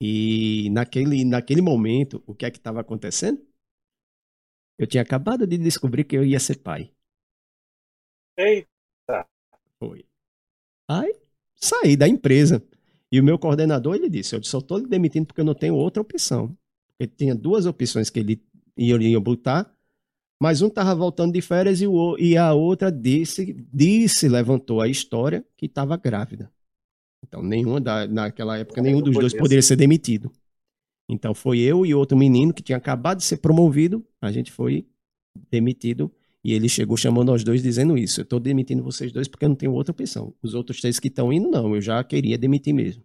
E 0.00 0.68
naquele, 0.70 1.24
naquele 1.24 1.62
momento, 1.62 2.20
o 2.26 2.34
que 2.34 2.44
é 2.44 2.50
que 2.50 2.58
estava 2.58 2.80
acontecendo? 2.80 3.40
Eu 4.76 4.88
tinha 4.88 5.04
acabado 5.04 5.46
de 5.46 5.56
descobrir 5.56 6.02
que 6.02 6.16
eu 6.16 6.24
ia 6.24 6.40
ser 6.40 6.56
pai. 6.56 6.92
Eita! 8.36 9.28
Foi. 9.78 10.04
Aí 10.88 11.14
saí 11.54 11.96
da 11.96 12.08
empresa. 12.08 12.60
E 13.14 13.20
o 13.20 13.22
meu 13.22 13.38
coordenador, 13.38 13.94
ele 13.94 14.10
disse, 14.10 14.34
eu 14.34 14.42
só 14.42 14.58
estou 14.58 14.84
demitindo 14.84 15.24
porque 15.24 15.40
eu 15.40 15.44
não 15.44 15.54
tenho 15.54 15.76
outra 15.76 16.02
opção. 16.02 16.52
Ele 16.98 17.12
tinha 17.16 17.32
duas 17.32 17.64
opções 17.64 18.10
que 18.10 18.18
ele 18.18 18.42
ia 18.76 19.20
botar, 19.20 19.72
mas 20.42 20.62
um 20.62 20.66
estava 20.66 20.96
voltando 20.96 21.32
de 21.32 21.40
férias 21.40 21.80
e, 21.80 21.86
o, 21.86 22.18
e 22.18 22.36
a 22.36 22.52
outra 22.52 22.90
disse, 22.90 23.64
disse, 23.72 24.28
levantou 24.28 24.80
a 24.80 24.88
história 24.88 25.46
que 25.56 25.66
estava 25.66 25.96
grávida. 25.96 26.52
Então, 27.24 27.40
nenhuma 27.40 27.80
da, 27.80 28.04
naquela 28.08 28.58
época, 28.58 28.82
nenhum 28.82 29.00
dos 29.00 29.14
dois 29.14 29.32
poderia 29.32 29.62
ser 29.62 29.76
demitido. 29.76 30.32
Então, 31.08 31.32
foi 31.32 31.60
eu 31.60 31.86
e 31.86 31.94
outro 31.94 32.18
menino 32.18 32.52
que 32.52 32.64
tinha 32.64 32.78
acabado 32.78 33.18
de 33.18 33.24
ser 33.24 33.36
promovido, 33.36 34.04
a 34.20 34.32
gente 34.32 34.50
foi 34.50 34.88
demitido 35.52 36.12
e 36.44 36.52
ele 36.52 36.68
chegou 36.68 36.96
chamando 36.96 37.32
aos 37.32 37.42
dois 37.42 37.62
dizendo 37.62 37.96
isso. 37.96 38.20
Eu 38.20 38.24
estou 38.24 38.38
demitindo 38.38 38.82
vocês 38.82 39.10
dois 39.10 39.26
porque 39.26 39.46
eu 39.46 39.48
não 39.48 39.56
tenho 39.56 39.72
outra 39.72 39.92
opção. 39.92 40.34
Os 40.42 40.54
outros 40.54 40.80
três 40.80 41.00
que 41.00 41.08
estão 41.08 41.32
indo, 41.32 41.50
não. 41.50 41.74
Eu 41.74 41.80
já 41.80 42.04
queria 42.04 42.36
demitir 42.36 42.74
mesmo. 42.74 43.02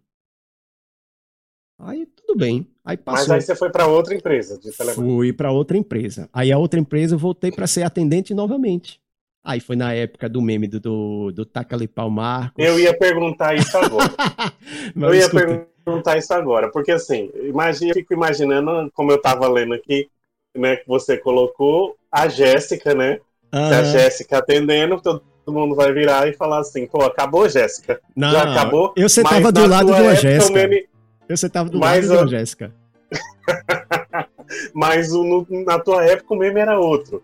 Aí 1.78 2.04
tudo 2.04 2.36
bem. 2.36 2.68
Aí 2.84 2.98
passou. 2.98 3.28
Mas 3.28 3.30
aí 3.30 3.40
você 3.40 3.56
foi 3.56 3.70
para 3.70 3.86
outra 3.86 4.14
empresa 4.14 4.58
de 4.58 4.70
telemarketing. 4.70 5.16
Fui 5.16 5.32
para 5.32 5.50
outra 5.50 5.78
empresa. 5.78 6.28
Aí 6.32 6.52
a 6.52 6.58
outra 6.58 6.78
empresa 6.78 7.14
eu 7.14 7.18
voltei 7.18 7.50
para 7.50 7.66
ser 7.66 7.82
atendente 7.82 8.34
novamente. 8.34 9.00
Aí 9.42 9.58
foi 9.58 9.74
na 9.74 9.94
época 9.94 10.28
do 10.28 10.42
meme 10.42 10.68
do, 10.68 10.78
do, 10.78 11.32
do 11.32 11.46
Tacalipau 11.46 12.10
Marcos. 12.10 12.62
Eu 12.62 12.78
ia 12.78 12.96
perguntar 12.96 13.54
isso 13.54 13.74
agora. 13.78 14.12
eu 14.94 15.14
ia 15.14 15.30
perguntar 15.30 15.70
perguntar 15.82 16.18
isso 16.18 16.32
agora, 16.32 16.70
porque 16.70 16.92
assim, 16.92 17.30
imagina, 17.42 17.90
eu 17.90 17.94
fico 17.94 18.12
imaginando, 18.12 18.90
como 18.94 19.10
eu 19.10 19.16
estava 19.16 19.48
lendo 19.48 19.74
aqui, 19.74 20.08
né, 20.54 20.76
que 20.76 20.86
você 20.86 21.16
colocou, 21.16 21.96
a 22.10 22.28
Jéssica, 22.28 22.94
né? 22.94 23.20
Aham. 23.52 23.78
A 23.80 23.84
Jéssica 23.84 24.38
atendendo, 24.38 25.00
todo 25.00 25.22
mundo 25.48 25.74
vai 25.74 25.92
virar 25.92 26.28
e 26.28 26.32
falar 26.34 26.60
assim, 26.60 26.86
pô, 26.86 27.02
acabou, 27.02 27.48
Jéssica. 27.48 28.00
Não, 28.14 28.30
Já 28.30 28.42
acabou? 28.52 28.92
Eu 28.96 29.08
sentava 29.08 29.40
Mas 29.40 29.52
do 29.52 29.66
lado 29.66 29.94
de 29.94 30.00
uma 30.02 30.14
Jéssica. 30.14 30.52
meme- 30.58 30.88
Eu 31.28 31.36
sentava 31.36 31.68
do 31.68 31.78
Mas, 31.78 32.06
lado 32.08 32.18
de 32.18 32.22
uma 32.24 32.28
Jéssica. 32.38 32.72
Mas 34.74 35.12
o- 35.12 35.24
no- 35.24 35.64
na 35.64 35.78
tua 35.78 36.04
época 36.04 36.34
o 36.34 36.36
meme 36.38 36.60
era 36.60 36.78
outro. 36.78 37.22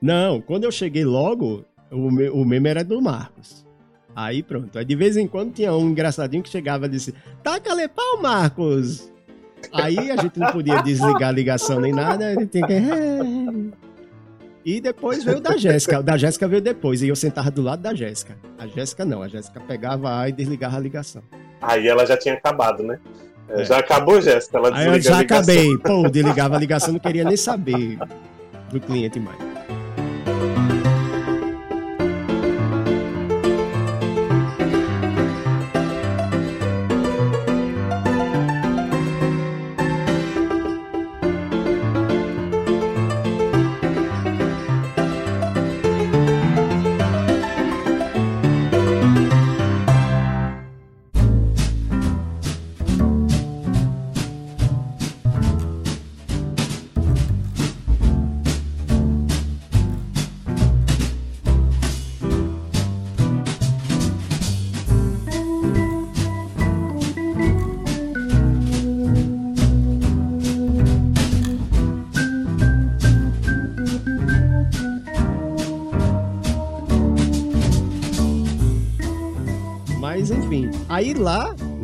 Não, 0.00 0.40
quando 0.40 0.64
eu 0.64 0.72
cheguei 0.72 1.04
logo, 1.04 1.64
o, 1.90 2.10
me- 2.10 2.30
o 2.30 2.44
meme 2.44 2.68
era 2.68 2.82
do 2.84 3.00
Marcos. 3.00 3.66
Aí 4.14 4.42
pronto. 4.42 4.78
Aí 4.78 4.84
de 4.84 4.94
vez 4.96 5.16
em 5.16 5.26
quando 5.26 5.52
tinha 5.52 5.72
um 5.74 5.88
engraçadinho 5.90 6.42
que 6.42 6.48
chegava 6.48 6.86
e 6.86 6.88
disse: 6.88 7.14
Taca-lhe 7.42 7.86
pau, 7.88 8.20
Marcos! 8.20 9.10
Aí 9.72 10.10
a 10.10 10.16
gente 10.16 10.38
não 10.38 10.50
podia 10.52 10.82
desligar 10.82 11.28
a 11.28 11.32
ligação 11.32 11.78
nem 11.80 11.92
nada, 11.92 12.26
a 12.28 12.34
gente 12.34 12.46
tinha 12.46 12.66
que. 12.66 12.74
E 14.64 14.80
depois 14.80 15.24
veio 15.24 15.38
o 15.38 15.40
da 15.40 15.56
Jéssica. 15.56 16.00
O 16.00 16.02
da 16.02 16.16
Jéssica 16.16 16.46
veio 16.46 16.60
depois. 16.60 17.02
E 17.02 17.08
eu 17.08 17.16
sentava 17.16 17.50
do 17.50 17.62
lado 17.62 17.80
da 17.80 17.94
Jéssica. 17.94 18.36
A 18.58 18.66
Jéssica 18.66 19.04
não. 19.04 19.22
A 19.22 19.28
Jéssica 19.28 19.60
pegava 19.60 20.20
A 20.20 20.28
e 20.28 20.32
desligava 20.32 20.76
a 20.76 20.80
ligação. 20.80 21.22
Aí 21.62 21.88
ela 21.88 22.06
já 22.06 22.16
tinha 22.16 22.34
acabado, 22.34 22.82
né? 22.82 22.98
É. 23.48 23.64
Já 23.64 23.78
acabou, 23.78 24.20
Jéssica. 24.20 24.58
Ela 24.58 24.76
Aí 24.76 24.86
eu 24.86 25.00
já 25.00 25.20
acabei. 25.20 25.76
Pô, 25.78 26.08
desligava 26.08 26.56
a 26.56 26.58
ligação, 26.58 26.92
não 26.92 27.00
queria 27.00 27.24
nem 27.24 27.36
saber 27.36 27.98
do 28.70 28.80
cliente 28.80 29.18
mais. 29.18 29.49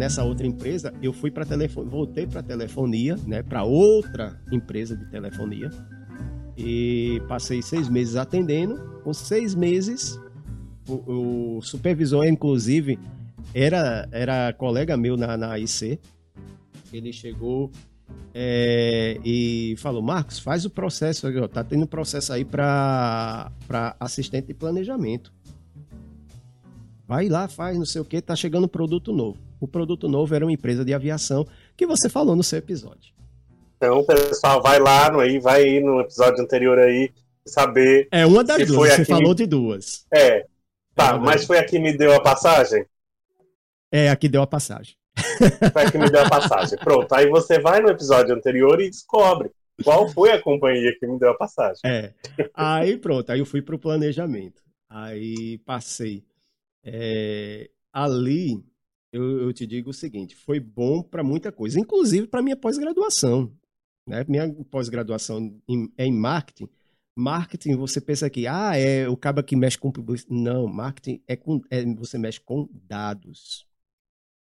Nessa 0.07 0.23
outra 0.23 0.47
empresa, 0.47 0.95
eu 1.03 1.13
fui 1.13 1.33
para 1.33 1.45
telefone, 1.45 1.91
voltei 1.91 2.29
para 2.29 2.41
telefonia, 2.41 3.17
né, 3.27 3.43
para 3.43 3.65
outra 3.65 4.41
empresa 4.53 4.97
de 4.97 5.05
telefonia 5.11 5.69
e 6.57 7.21
passei 7.27 7.61
seis 7.61 7.89
meses 7.89 8.15
atendendo. 8.15 9.01
Com 9.03 9.13
seis 9.13 9.53
meses, 9.53 10.17
o, 10.89 11.57
o 11.57 11.63
supervisor, 11.63 12.25
inclusive, 12.25 13.01
era 13.53 14.09
era 14.13 14.53
colega 14.53 14.97
meu 14.97 15.17
na, 15.17 15.37
na 15.37 15.59
IC. 15.59 15.99
Ele 16.93 17.13
chegou 17.13 17.73
é, 18.33 19.19
e 19.25 19.75
falou: 19.79 20.03
Marcos, 20.03 20.38
faz 20.38 20.64
o 20.64 20.71
processo, 20.71 21.27
ó, 21.42 21.49
tá 21.49 21.64
tendo 21.64 21.85
processo 21.85 22.33
aí 22.33 22.45
para 22.45 23.51
assistente 23.99 24.47
de 24.47 24.55
planejamento. 24.55 25.33
Vai 27.09 27.29
lá, 27.29 27.49
faz, 27.49 27.77
não 27.77 27.85
sei 27.85 28.01
o 28.01 28.05
que, 28.05 28.21
tá 28.21 28.37
chegando 28.37 28.69
produto 28.69 29.12
novo. 29.12 29.45
O 29.61 29.66
produto 29.66 30.09
novo 30.09 30.35
era 30.35 30.45
uma 30.45 30.53
empresa 30.53 30.85
de 30.85 30.92
aviação 30.92 31.47
que 31.77 31.87
você 31.87 32.09
falou 32.09 32.37
no 32.37 32.42
seu 32.42 32.59
episódio. 32.59 33.14
Então, 33.77 34.05
pessoal, 34.05 34.62
vai 34.62 34.79
lá 34.79 35.11
no 35.11 35.21
aí, 35.21 35.38
vai 35.38 35.62
aí 35.62 35.81
no 35.81 36.01
episódio 36.01 36.42
anterior 36.42 36.79
aí 36.79 37.11
saber. 37.47 38.09
É 38.11 38.27
uma 38.27 38.42
das 38.42 38.66
duas, 38.66 38.92
você 38.95 39.05
falou 39.05 39.35
de 39.35 39.47
duas. 39.47 40.07
É, 40.12 40.47
tá, 40.95 41.14
É 41.14 41.19
mas 41.19 41.45
foi 41.45 41.59
a 41.59 41.64
que 41.64 41.79
me 41.79 41.97
deu 41.97 42.14
a 42.14 42.21
passagem? 42.21 42.85
É, 43.90 44.11
aqui 44.11 44.29
deu 44.29 44.42
a 44.42 44.47
passagem. 44.47 44.95
Foi 45.73 45.83
a 45.83 45.90
que 45.90 45.97
me 45.97 46.11
deu 46.11 46.21
a 46.21 46.29
passagem. 46.29 46.79
Pronto, 46.79 47.11
aí 47.14 47.27
você 47.31 47.59
vai 47.59 47.81
no 47.81 47.88
episódio 47.88 48.35
anterior 48.35 48.79
e 48.83 48.90
descobre 48.90 49.51
qual 49.83 50.09
foi 50.09 50.31
a 50.31 50.42
companhia 50.42 50.95
que 50.99 51.07
me 51.07 51.19
deu 51.19 51.31
a 51.31 51.37
passagem. 51.37 51.81
É. 51.85 52.12
Aí 52.55 52.99
pronto, 52.99 53.31
aí 53.31 53.38
eu 53.38 53.47
fui 53.47 53.62
pro 53.62 53.79
planejamento. 53.79 54.62
Aí 54.88 55.59
passei. 55.64 56.23
É, 56.85 57.71
ali, 57.92 58.62
eu, 59.12 59.40
eu 59.42 59.53
te 59.53 59.66
digo 59.66 59.90
o 59.90 59.95
seguinte, 59.95 60.35
foi 60.37 60.61
bom 60.61 61.03
para 61.03 61.23
muita 61.23 61.51
coisa, 61.53 61.81
inclusive 61.81 62.27
para 62.27 62.42
minha 62.42 62.57
pós-graduação. 62.57 63.53
Né? 64.07 64.25
Minha 64.29 64.53
pós-graduação 64.71 65.61
é 65.97 66.07
em 66.07 66.12
marketing. 66.12 66.69
Marketing, 67.19 67.77
você 67.77 68.01
pensa 68.01 68.29
que, 68.29 68.47
ah, 68.47 68.77
é 68.77 69.09
o 69.09 69.16
cara 69.16 69.42
que 69.42 69.57
mexe 69.57 69.79
com 69.79 69.90
publicidade. 69.90 70.38
Não, 70.38 70.66
marketing 70.66 71.23
é, 71.27 71.35
com, 71.35 71.62
é 71.71 71.85
você 71.95 72.19
mexe 72.19 72.40
com 72.40 72.69
dados. 72.73 73.66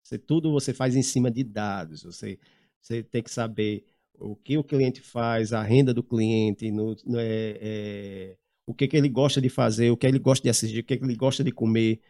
Você, 0.02 0.18
tudo 0.18 0.52
você 0.52 0.72
faz 0.72 0.94
em 0.96 1.02
cima 1.02 1.30
de 1.30 1.42
dados. 1.44 2.02
Você, 2.04 2.38
você 2.80 3.02
tem 3.02 3.22
que 3.22 3.30
saber 3.30 3.84
o 4.18 4.36
que 4.36 4.56
o 4.56 4.64
cliente 4.64 5.00
faz, 5.00 5.52
a 5.52 5.62
renda 5.62 5.92
do 5.92 6.02
cliente, 6.02 6.70
no, 6.70 6.96
no- 7.04 7.18
é, 7.18 7.58
é, 7.60 8.36
o 8.66 8.74
que, 8.74 8.86
que 8.86 8.96
ele 8.96 9.08
gosta 9.08 9.40
de 9.40 9.48
fazer, 9.48 9.90
o 9.90 9.96
que 9.96 10.06
ele 10.06 10.18
gosta 10.18 10.42
de 10.44 10.50
assistir, 10.50 10.80
o 10.80 10.84
que 10.84 10.94
ele 10.94 11.16
gosta 11.16 11.42
de 11.42 11.50
comer. 11.52 12.00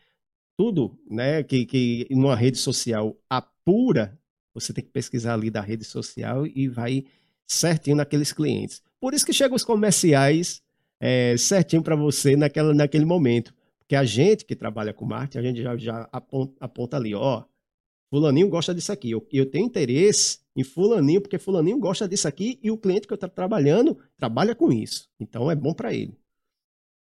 Tudo 0.60 0.94
né, 1.10 1.42
que, 1.42 1.64
que 1.64 2.06
numa 2.10 2.36
rede 2.36 2.58
social 2.58 3.16
apura, 3.30 4.20
você 4.52 4.74
tem 4.74 4.84
que 4.84 4.90
pesquisar 4.90 5.32
ali 5.32 5.48
da 5.50 5.62
rede 5.62 5.84
social 5.84 6.46
e 6.46 6.68
vai 6.68 7.06
certinho 7.46 7.96
naqueles 7.96 8.30
clientes. 8.30 8.82
Por 9.00 9.14
isso 9.14 9.24
que 9.24 9.32
chegam 9.32 9.56
os 9.56 9.64
comerciais 9.64 10.60
é, 11.00 11.34
certinho 11.38 11.82
para 11.82 11.96
você 11.96 12.36
naquela, 12.36 12.74
naquele 12.74 13.06
momento. 13.06 13.54
Porque 13.78 13.96
a 13.96 14.04
gente 14.04 14.44
que 14.44 14.54
trabalha 14.54 14.92
com 14.92 15.06
marketing, 15.06 15.38
a 15.38 15.42
gente 15.42 15.62
já, 15.62 15.74
já 15.78 16.06
aponta, 16.12 16.54
aponta 16.60 16.98
ali, 16.98 17.14
ó, 17.14 17.42
fulaninho 18.10 18.50
gosta 18.50 18.74
disso 18.74 18.92
aqui. 18.92 19.12
Eu, 19.12 19.26
eu 19.32 19.46
tenho 19.46 19.64
interesse 19.64 20.40
em 20.54 20.62
fulaninho, 20.62 21.22
porque 21.22 21.38
fulaninho 21.38 21.78
gosta 21.78 22.06
disso 22.06 22.28
aqui 22.28 22.58
e 22.62 22.70
o 22.70 22.76
cliente 22.76 23.06
que 23.06 23.14
eu 23.14 23.16
estou 23.16 23.30
trabalhando 23.30 23.96
trabalha 24.18 24.54
com 24.54 24.70
isso. 24.70 25.08
Então 25.18 25.50
é 25.50 25.54
bom 25.54 25.72
para 25.72 25.94
ele. 25.94 26.19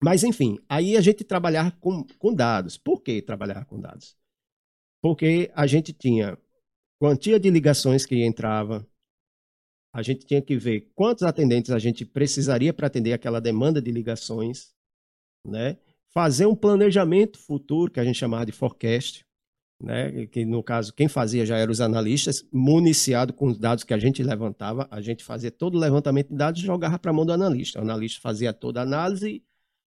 Mas 0.03 0.25
enfim, 0.25 0.59
aí 0.69 0.97
a 0.97 1.01
gente 1.01 1.23
trabalhar 1.25 1.79
com, 1.79 2.05
com 2.19 2.35
dados. 2.35 2.79
Por 2.79 3.03
que 3.03 3.21
trabalhar 3.21 3.67
com 3.67 3.79
dados? 3.79 4.17
Porque 5.03 5.51
a 5.55 5.67
gente 5.67 5.93
tinha 5.93 6.39
quantia 6.99 7.39
de 7.39 7.51
ligações 7.51 8.05
que 8.05 8.23
entrava, 8.25 8.87
a 9.93 10.03
gente 10.03 10.25
tinha 10.25 10.41
que 10.41 10.57
ver 10.57 10.91
quantos 10.95 11.25
atendentes 11.25 11.71
a 11.71 11.79
gente 11.79 12.05
precisaria 12.05 12.73
para 12.73 12.87
atender 12.87 13.13
aquela 13.13 13.41
demanda 13.41 13.83
de 13.83 13.91
ligações, 13.91 14.73
né? 15.47 15.79
Fazer 16.13 16.47
um 16.47 16.55
planejamento 16.55 17.39
futuro, 17.39 17.91
que 17.91 18.01
a 18.01 18.05
gente 18.05 18.19
chamava 18.19 18.47
de 18.47 18.53
forecast, 18.53 19.25
né? 19.83 20.27
Que 20.27 20.45
no 20.45 20.63
caso, 20.63 20.93
quem 20.93 21.09
fazia 21.09 21.45
já 21.45 21.57
eram 21.57 21.73
os 21.73 21.81
analistas, 21.81 22.47
municiado 22.53 23.33
com 23.33 23.47
os 23.47 23.59
dados 23.59 23.83
que 23.83 23.95
a 23.95 23.99
gente 23.99 24.23
levantava, 24.23 24.87
a 24.91 25.01
gente 25.01 25.25
fazia 25.25 25.51
todo 25.51 25.75
o 25.77 25.81
levantamento 25.81 26.29
de 26.29 26.37
dados 26.37 26.61
e 26.61 26.67
jogava 26.67 26.99
para 26.99 27.11
a 27.11 27.15
mão 27.15 27.27
do 27.27 27.33
analista. 27.33 27.81
O 27.81 27.83
analista 27.83 28.21
fazia 28.21 28.53
toda 28.53 28.81
a 28.81 28.85
análise 28.85 29.43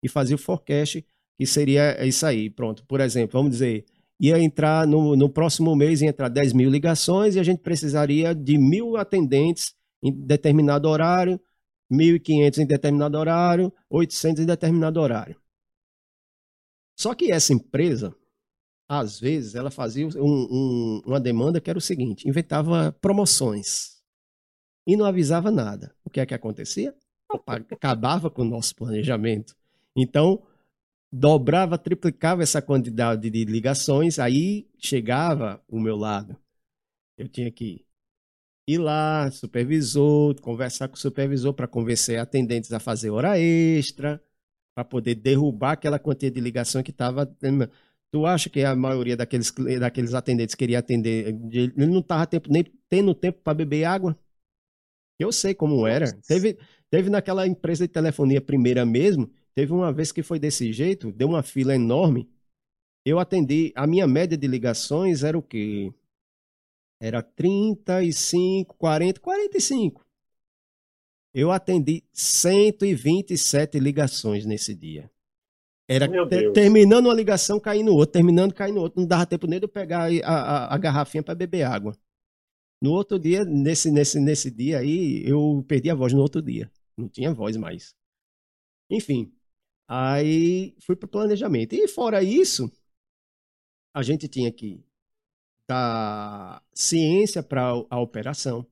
e 0.04 0.10
fazia 0.10 0.36
o 0.36 0.40
forecast, 0.40 1.06
que 1.38 1.46
seria 1.46 2.06
isso 2.06 2.26
aí. 2.26 2.50
Pronto, 2.50 2.86
por 2.86 3.00
exemplo, 3.02 3.40
vamos 3.40 3.52
dizer, 3.52 3.86
ia 4.20 4.40
entrar 4.40 4.86
no, 4.88 5.16
no 5.16 5.30
próximo 5.30 5.76
mês, 5.76 6.02
ia 6.02 6.10
entrar 6.10 6.30
10 6.30 6.54
mil 6.54 6.70
ligações 6.70 7.36
e 7.36 7.40
a 7.40 7.44
gente 7.44 7.60
precisaria 7.62 8.34
de 8.36 8.58
mil 8.58 8.98
atendentes 8.98 9.74
em 10.04 10.12
determinado 10.12 10.88
horário, 10.88 11.40
1.500 11.92 12.58
em 12.60 12.66
determinado 12.66 13.18
horário, 13.18 13.74
800 13.90 14.44
em 14.44 14.46
determinado 14.46 15.00
horário. 15.00 15.36
Só 16.98 17.16
que 17.16 17.32
essa 17.32 17.54
empresa, 17.54 18.14
às 18.88 19.20
vezes, 19.20 19.56
ela 19.56 19.72
fazia 19.72 20.08
um- 20.08 20.20
um- 20.20 21.02
uma 21.06 21.20
demanda 21.20 21.62
que 21.62 21.70
era 21.70 21.80
o 21.80 21.82
seguinte: 21.82 22.28
inventava 22.28 22.92
promoções 23.02 24.02
e 24.86 24.98
não 24.98 25.06
avisava 25.06 25.50
nada. 25.52 25.96
O 26.04 26.10
que 26.10 26.20
é 26.20 26.26
que 26.26 26.34
acontecia? 26.34 26.94
Opa, 27.32 27.56
acabava 27.56 28.30
com 28.30 28.42
o 28.42 28.46
nosso 28.46 28.76
planejamento. 28.76 29.56
Então, 29.96 30.42
dobrava, 31.12 31.78
triplicava 31.78 32.44
essa 32.44 32.62
quantidade 32.62 33.30
de 33.30 33.46
ligações, 33.46 34.20
aí 34.20 34.68
chegava 34.78 35.64
o 35.68 35.80
meu 35.80 35.96
lado. 35.96 36.38
Eu 37.18 37.28
tinha 37.28 37.52
que 37.52 37.86
ir 38.68 38.78
lá, 38.78 39.30
supervisor, 39.32 40.40
conversar 40.42 40.88
com 40.88 40.96
o 40.96 41.00
supervisor 41.00 41.54
para 41.54 41.68
convencer 41.68 42.20
atendentes 42.20 42.72
a 42.72 42.80
fazer 42.80 43.10
hora 43.10 43.40
extra, 43.40 44.24
para 44.76 44.86
poder 44.86 45.16
derrubar 45.16 45.74
aquela 45.74 46.00
quantia 46.00 46.32
de 46.32 46.40
ligação 46.40 46.84
que 46.84 46.92
estava. 46.92 47.26
Tu 48.12 48.26
acha 48.26 48.50
que 48.50 48.64
a 48.64 48.76
maioria 48.76 49.18
daqueles, 49.18 49.52
daqueles 49.80 50.14
atendentes 50.14 50.56
queria 50.56 50.80
atender, 50.80 51.28
ele 51.52 51.88
não 51.88 52.02
tava 52.02 52.26
tempo, 52.28 52.52
nem 52.52 52.64
tendo 52.88 53.14
tempo 53.14 53.40
para 53.44 53.54
beber 53.54 53.84
água? 53.86 54.18
Eu 55.20 55.32
sei 55.32 55.54
como 55.54 55.86
era. 55.86 56.12
Teve, 56.28 56.58
teve 56.90 57.10
naquela 57.10 57.46
empresa 57.46 57.86
de 57.86 57.94
telefonia 57.94 58.40
primeira 58.42 58.86
mesmo, 58.86 59.30
teve 59.56 59.74
uma 59.74 59.92
vez 59.92 60.12
que 60.12 60.24
foi 60.24 60.40
desse 60.40 60.72
jeito, 60.72 61.12
deu 61.12 61.30
uma 61.30 61.44
fila 61.44 61.76
enorme. 61.76 62.30
Eu 63.06 63.20
atendi, 63.20 63.72
a 63.76 63.88
minha 63.88 64.08
média 64.08 64.38
de 64.38 64.48
ligações 64.48 65.24
era 65.24 65.38
o 65.38 65.42
quê? 65.42 65.94
Era 67.02 67.22
35, 67.22 68.76
40, 68.76 69.20
45. 69.20 70.06
Eu 71.34 71.52
atendi 71.52 72.04
127 72.12 73.80
ligações 73.80 74.46
nesse 74.46 74.76
dia. 74.76 75.10
Era 75.88 76.08
te, 76.08 76.52
terminando 76.52 77.06
uma 77.06 77.14
ligação, 77.14 77.60
caindo 77.60 77.96
outra, 77.96 78.14
terminando, 78.14 78.54
caindo 78.54 78.80
outra. 78.80 79.00
Não 79.00 79.08
dava 79.08 79.26
tempo 79.26 79.48
nem 79.48 79.60
de 79.60 79.66
eu 79.66 79.70
pegar 79.70 80.10
a, 80.24 80.30
a, 80.30 80.76
a 80.76 80.78
garrafinha 80.78 81.24
para 81.24 81.34
beber 81.34 81.64
água. 81.64 81.98
No 82.82 82.92
outro 82.92 83.18
dia, 83.20 83.44
nesse, 83.44 83.92
nesse, 83.92 84.20
nesse 84.20 84.52
dia 84.52 84.80
aí, 84.80 85.24
eu 85.26 85.64
perdi 85.68 85.90
a 85.90 85.96
voz 85.96 86.14
no 86.14 86.22
outro 86.22 86.42
dia. 86.42 86.72
Não 86.96 87.10
tinha 87.10 87.34
voz 87.34 87.58
mais. 87.58 87.96
Enfim, 88.90 89.32
aí 89.90 90.76
fui 90.82 90.96
para 90.96 91.08
o 91.08 91.10
planejamento. 91.10 91.74
E 91.74 91.88
fora 91.88 92.22
isso, 92.22 92.72
a 93.92 94.04
gente 94.04 94.28
tinha 94.28 94.52
que 94.52 94.86
dar 95.68 96.64
ciência 96.72 97.42
para 97.42 97.72
a 97.90 98.00
operação, 98.00 98.66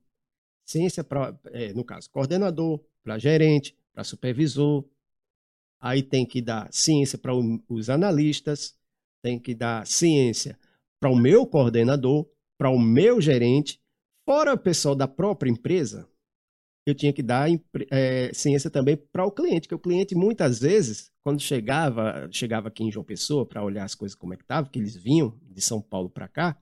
ciência 0.64 1.02
para, 1.02 1.36
é, 1.46 1.72
no 1.72 1.84
caso, 1.84 2.08
coordenador, 2.08 2.80
para 3.02 3.18
gerente, 3.18 3.76
para 3.92 4.04
supervisor. 4.04 4.84
Aí 5.80 6.02
tem 6.02 6.24
que 6.24 6.40
dar 6.40 6.72
ciência 6.72 7.18
para 7.18 7.32
os 7.68 7.90
analistas, 7.90 8.76
tem 9.20 9.38
que 9.40 9.54
dar 9.54 9.86
ciência 9.86 10.56
para 11.00 11.10
o 11.10 11.16
meu 11.16 11.46
coordenador, 11.46 12.28
para 12.56 12.70
o 12.70 12.78
meu 12.78 13.20
gerente, 13.20 13.80
fora 14.24 14.54
o 14.54 14.58
pessoal 14.58 14.94
da 14.94 15.08
própria 15.08 15.50
empresa. 15.50 16.08
Eu 16.88 16.94
tinha 16.94 17.12
que 17.12 17.22
dar 17.22 17.48
é, 17.90 18.30
ciência 18.32 18.70
também 18.70 18.96
para 18.96 19.24
o 19.24 19.30
cliente, 19.30 19.68
que 19.68 19.74
o 19.74 19.78
cliente 19.78 20.14
muitas 20.14 20.58
vezes, 20.58 21.10
quando 21.22 21.40
chegava, 21.40 22.26
chegava 22.30 22.68
aqui 22.68 22.82
em 22.82 22.90
João 22.90 23.04
Pessoa 23.04 23.44
para 23.44 23.62
olhar 23.62 23.84
as 23.84 23.94
coisas 23.94 24.16
como 24.16 24.32
é 24.32 24.36
que 24.36 24.42
estavam, 24.42 24.70
que 24.70 24.78
eles 24.78 24.96
vinham 24.96 25.38
de 25.42 25.60
São 25.60 25.82
Paulo 25.82 26.08
para 26.08 26.26
cá, 26.28 26.56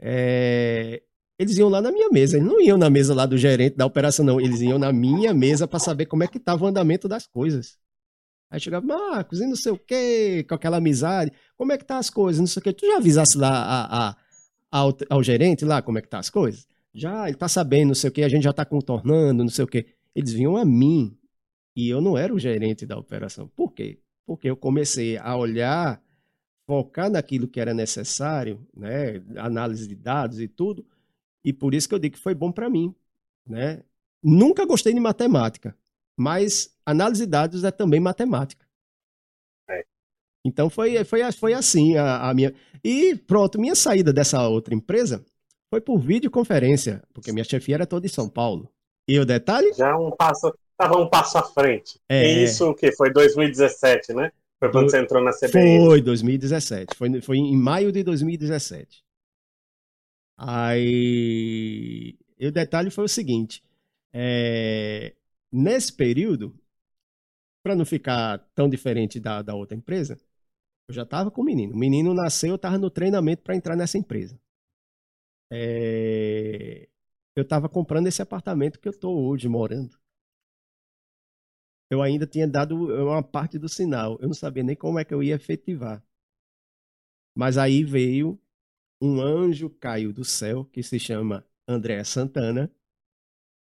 é, 0.00 1.02
eles 1.38 1.58
iam 1.58 1.68
lá 1.68 1.82
na 1.82 1.92
minha 1.92 2.08
mesa, 2.08 2.36
eles 2.38 2.48
não 2.48 2.60
iam 2.60 2.78
na 2.78 2.88
mesa 2.88 3.14
lá 3.14 3.26
do 3.26 3.36
gerente 3.36 3.76
da 3.76 3.84
operação, 3.84 4.24
não. 4.24 4.40
Eles 4.40 4.60
iam 4.62 4.78
na 4.78 4.92
minha 4.92 5.34
mesa 5.34 5.68
para 5.68 5.78
saber 5.78 6.06
como 6.06 6.24
é 6.24 6.26
que 6.26 6.38
estava 6.38 6.64
o 6.64 6.66
andamento 6.66 7.06
das 7.06 7.26
coisas. 7.26 7.78
Aí 8.50 8.60
chegava, 8.60 8.86
Marcos, 8.86 9.40
e 9.40 9.46
não 9.46 9.56
sei 9.56 9.72
o 9.72 9.78
quê, 9.78 10.44
com 10.48 10.54
aquela 10.54 10.78
amizade, 10.78 11.32
como 11.56 11.72
é 11.72 11.78
que 11.78 11.84
tá 11.84 11.98
as 11.98 12.08
coisas, 12.08 12.40
não 12.40 12.46
sei 12.46 12.60
o 12.60 12.62
quê. 12.62 12.72
Tu 12.72 12.86
já 12.86 12.96
avisasse 12.96 13.36
lá 13.36 13.50
a, 13.50 14.08
a, 14.10 14.16
ao, 14.70 14.96
ao 15.10 15.22
gerente 15.22 15.64
lá 15.64 15.82
como 15.82 15.98
é 15.98 16.02
que 16.02 16.08
tá 16.08 16.18
as 16.18 16.30
coisas? 16.30 16.66
Já, 16.96 17.28
ele 17.28 17.36
tá 17.36 17.46
sabendo, 17.46 17.88
não 17.88 17.94
sei 17.94 18.08
o 18.08 18.12
quê, 18.12 18.22
a 18.22 18.28
gente 18.28 18.44
já 18.44 18.54
tá 18.54 18.64
contornando, 18.64 19.44
não 19.44 19.50
sei 19.50 19.64
o 19.66 19.68
quê. 19.68 19.86
Eles 20.14 20.32
vinham 20.32 20.56
a 20.56 20.64
mim, 20.64 21.14
e 21.76 21.90
eu 21.90 22.00
não 22.00 22.16
era 22.16 22.32
o 22.32 22.38
gerente 22.38 22.86
da 22.86 22.98
operação. 22.98 23.48
Por 23.48 23.72
quê? 23.74 24.00
Porque 24.24 24.48
eu 24.48 24.56
comecei 24.56 25.18
a 25.18 25.36
olhar 25.36 26.02
focar 26.66 27.10
naquilo 27.10 27.46
que 27.46 27.60
era 27.60 27.74
necessário, 27.74 28.66
né, 28.74 29.22
análise 29.36 29.86
de 29.86 29.94
dados 29.94 30.40
e 30.40 30.48
tudo, 30.48 30.86
e 31.44 31.52
por 31.52 31.74
isso 31.74 31.86
que 31.88 31.94
eu 31.94 31.98
digo 31.98 32.16
que 32.16 32.22
foi 32.22 32.34
bom 32.34 32.50
para 32.50 32.70
mim, 32.70 32.94
né? 33.46 33.82
Nunca 34.22 34.64
gostei 34.64 34.92
de 34.94 34.98
matemática, 34.98 35.76
mas 36.16 36.74
análise 36.84 37.24
de 37.24 37.30
dados 37.30 37.62
é 37.62 37.70
também 37.70 38.00
matemática. 38.00 38.66
É. 39.68 39.84
Então 40.44 40.70
foi, 40.70 41.04
foi, 41.04 41.30
foi 41.32 41.52
assim 41.52 41.96
a, 41.96 42.30
a, 42.30 42.34
minha. 42.34 42.54
E 42.82 43.14
pronto, 43.14 43.60
minha 43.60 43.74
saída 43.74 44.12
dessa 44.12 44.48
outra 44.48 44.74
empresa 44.74 45.24
foi 45.76 45.80
por 45.82 45.98
videoconferência, 45.98 47.02
porque 47.12 47.30
minha 47.32 47.44
chefia 47.44 47.74
era 47.74 47.86
toda 47.86 48.06
em 48.06 48.08
São 48.08 48.30
Paulo. 48.30 48.72
E 49.06 49.20
o 49.20 49.26
detalhe? 49.26 49.74
Já 49.74 49.94
um 49.98 50.10
passo, 50.10 50.50
estava 50.70 50.98
um 50.98 51.06
passo 51.06 51.36
à 51.36 51.42
frente. 51.42 52.00
É... 52.08 52.24
E 52.24 52.44
isso 52.44 52.70
o 52.70 52.74
que 52.74 52.90
foi 52.92 53.12
2017, 53.12 54.14
né? 54.14 54.32
Foi 54.58 54.72
quando 54.72 54.90
você 54.90 54.98
entrou 54.98 55.22
na 55.22 55.32
CBN? 55.32 55.84
Foi, 55.84 56.00
2017. 56.00 56.96
Foi, 56.96 57.20
foi 57.20 57.36
em 57.36 57.56
maio 57.56 57.92
de 57.92 58.02
2017. 58.02 59.04
Aí. 60.38 62.16
E 62.38 62.46
o 62.46 62.52
detalhe 62.52 62.90
foi 62.90 63.04
o 63.04 63.08
seguinte: 63.08 63.62
é, 64.14 65.12
nesse 65.52 65.92
período, 65.92 66.58
para 67.62 67.76
não 67.76 67.84
ficar 67.84 68.38
tão 68.54 68.66
diferente 68.66 69.20
da, 69.20 69.42
da 69.42 69.54
outra 69.54 69.76
empresa, 69.76 70.18
eu 70.88 70.94
já 70.94 71.02
estava 71.02 71.30
com 71.30 71.42
o 71.42 71.44
menino. 71.44 71.74
O 71.74 71.78
menino 71.78 72.14
nasceu, 72.14 72.50
eu 72.50 72.56
estava 72.56 72.78
no 72.78 72.88
treinamento 72.88 73.42
para 73.42 73.54
entrar 73.54 73.76
nessa 73.76 73.98
empresa. 73.98 74.40
É, 75.50 76.88
eu 77.36 77.42
estava 77.42 77.68
comprando 77.68 78.06
esse 78.08 78.20
apartamento 78.22 78.80
que 78.80 78.88
eu 78.88 78.92
estou 78.92 79.28
hoje 79.28 79.48
morando 79.48 79.96
eu 81.90 82.02
ainda 82.02 82.26
tinha 82.26 82.46
dado 82.48 82.76
uma 82.76 83.22
parte 83.22 83.58
do 83.58 83.68
sinal. 83.68 84.18
Eu 84.20 84.28
não 84.28 84.34
sabia 84.34 84.62
nem 84.62 84.76
como 84.76 84.98
é 84.98 85.04
que 85.04 85.14
eu 85.14 85.22
ia 85.22 85.34
efetivar. 85.34 86.02
Mas 87.36 87.58
aí 87.58 87.84
veio 87.84 88.38
um 89.00 89.20
anjo 89.20 89.70
caiu 89.70 90.12
do 90.12 90.24
céu 90.24 90.64
que 90.64 90.82
se 90.82 90.98
chama 90.98 91.46
André 91.68 92.02
Santana. 92.02 92.70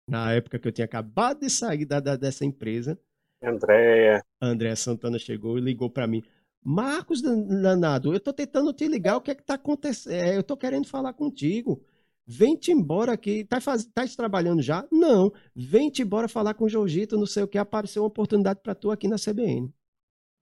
Na 0.09 0.33
época 0.33 0.59
que 0.59 0.67
eu 0.67 0.73
tinha 0.73 0.87
acabado 0.87 1.41
de 1.41 1.51
sair 1.51 1.85
da, 1.85 2.01
da 2.01 2.17
dessa 2.17 2.45
empresa. 2.45 2.99
André. 3.43 4.21
André 4.41 4.75
Santana 4.75 5.19
chegou 5.19 5.59
e 5.59 5.61
ligou 5.61 5.91
para 5.91 6.07
mim. 6.07 6.25
Marcos 6.63 7.23
Danado, 7.23 8.13
eu 8.13 8.21
tô 8.21 8.33
tentando 8.33 8.73
te 8.73 8.87
ligar, 8.89 9.17
o 9.17 9.21
que 9.21 9.31
é 9.31 9.35
que 9.35 9.43
tá 9.43 9.55
acontecendo? 9.55 10.13
É, 10.13 10.37
eu 10.37 10.43
tô 10.43 10.57
querendo 10.57 10.87
falar 10.87 11.13
contigo. 11.15 11.83
Vem-te 12.27 12.71
embora 12.71 13.13
aqui. 13.13 13.45
Tá, 13.45 13.59
faz... 13.61 13.87
tá 13.87 14.07
trabalhando 14.17 14.61
já? 14.61 14.87
Não. 14.93 15.33
Vem-te 15.55 16.03
embora 16.03 16.29
falar 16.29 16.53
com 16.55 16.67
o 16.67 16.69
Jorgito, 16.69 17.17
não 17.17 17.25
sei 17.25 17.43
o 17.43 17.49
que. 17.49 17.57
Apareceu 17.57 18.03
uma 18.03 18.09
oportunidade 18.09 18.61
para 18.63 18.75
tu 18.75 18.91
aqui 18.91 19.09
na 19.09 19.17
CBN. 19.17 19.73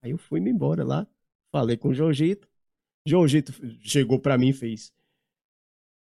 Aí 0.01 0.11
eu 0.11 0.17
fui-me 0.17 0.51
embora 0.51 0.83
lá. 0.83 1.07
Falei 1.49 1.77
com 1.77 1.89
o 1.89 1.93
Jorgito. 1.93 2.47
Jorgito 3.05 3.53
chegou 3.81 4.19
para 4.19 4.37
mim 4.37 4.49
e 4.49 4.53
fez. 4.53 4.93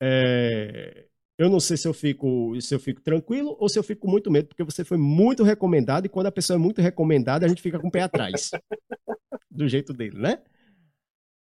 É... 0.00 1.09
Eu 1.40 1.48
não 1.48 1.58
sei 1.58 1.78
se 1.78 1.88
eu 1.88 1.94
fico 1.94 2.60
se 2.60 2.74
eu 2.74 2.78
fico 2.78 3.00
tranquilo 3.00 3.56
ou 3.58 3.66
se 3.66 3.78
eu 3.78 3.82
fico 3.82 4.02
com 4.02 4.10
muito 4.10 4.30
medo, 4.30 4.48
porque 4.48 4.62
você 4.62 4.84
foi 4.84 4.98
muito 4.98 5.42
recomendado 5.42 6.04
e 6.04 6.08
quando 6.10 6.26
a 6.26 6.32
pessoa 6.32 6.54
é 6.54 6.58
muito 6.58 6.82
recomendada, 6.82 7.46
a 7.46 7.48
gente 7.48 7.62
fica 7.62 7.78
com 7.80 7.88
o 7.88 7.90
pé 7.90 8.02
atrás. 8.02 8.50
do 9.50 9.66
jeito 9.66 9.94
dele, 9.94 10.18
né? 10.18 10.42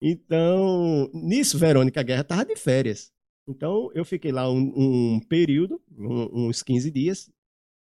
Então, 0.01 1.11
nisso, 1.13 1.59
Verônica 1.59 2.01
Guerra 2.03 2.23
tava 2.23 2.45
de 2.45 2.55
férias. 2.55 3.11
Então, 3.45 3.91
eu 3.93 4.05
fiquei 4.05 4.31
lá 4.31 4.49
um, 4.49 5.15
um 5.15 5.19
período, 5.19 5.81
um, 5.91 6.47
uns 6.47 6.63
15 6.63 6.89
dias. 6.89 7.29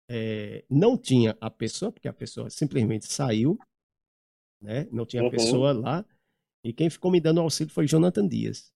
É, 0.08 0.64
não 0.70 0.96
tinha 0.96 1.36
a 1.38 1.50
pessoa, 1.50 1.92
porque 1.92 2.08
a 2.08 2.12
pessoa 2.14 2.48
simplesmente 2.48 3.04
saiu, 3.04 3.58
né? 4.62 4.88
Não 4.90 5.04
tinha 5.04 5.20
a 5.20 5.26
uhum. 5.26 5.30
pessoa 5.30 5.72
lá. 5.72 6.06
E 6.64 6.72
quem 6.72 6.88
ficou 6.88 7.10
me 7.10 7.20
dando 7.20 7.42
auxílio 7.42 7.70
foi 7.70 7.86
Jonathan 7.86 8.26
Dias. 8.26 8.72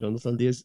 Jonathan 0.00 0.36
Dias, 0.36 0.64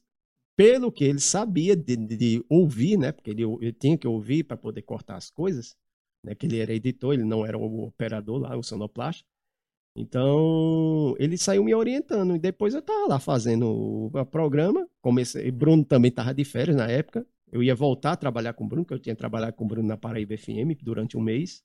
pelo 0.56 0.92
que 0.92 1.04
ele 1.04 1.20
sabia 1.20 1.76
de, 1.76 1.96
de, 1.96 2.46
ouvir, 2.50 2.98
né? 2.98 3.12
Porque 3.12 3.32
ele, 3.32 3.44
ele 3.44 3.74
tinha 3.74 3.98
que 3.98 4.08
ouvir 4.08 4.44
para 4.44 4.58
poder 4.58 4.82
cortar 4.84 5.16
as 5.16 5.30
coisas, 5.30 5.76
né? 6.24 6.36
Que 6.36 6.46
ele 6.46 6.60
era 6.60 6.74
editor, 6.74 7.13
ele 7.13 7.24
não 7.24 7.46
era 7.46 7.58
o 7.58 7.86
operador 7.86 8.39
lá, 8.39 8.56
o 8.56 8.63
sonoplasta. 8.63 9.26
Então, 9.96 11.16
ele 11.20 11.38
saiu 11.38 11.63
me 11.63 11.74
orientando. 11.74 12.36
E 12.36 12.39
depois 12.39 12.74
eu 12.74 12.82
tava 12.82 13.08
lá 13.08 13.20
fazendo 13.20 14.10
o 14.13 14.26
programa. 14.26 14.88
Comecei, 15.02 15.52
Bruno 15.52 15.86
também 15.86 16.12
tava 16.12 16.34
de 16.34 16.44
férias 16.44 16.76
na 16.76 16.88
época. 16.88 17.26
Eu 17.52 17.62
ia 17.62 17.76
voltar 17.76 18.13
a 18.13 18.18
trabalhar 18.18 18.54
com 18.54 18.66
o 18.66 18.68
Bruno, 18.68 18.86
que 18.86 18.94
eu 18.94 19.00
tinha 19.00 19.16
trabalhado 19.16 19.54
com 19.54 19.66
o 19.66 19.68
Bruno 19.68 19.88
na 19.88 19.98
Paraíba 19.98 20.36
FM 20.36 20.76
durante 20.82 21.16
um 21.16 21.22
mês. 21.22 21.63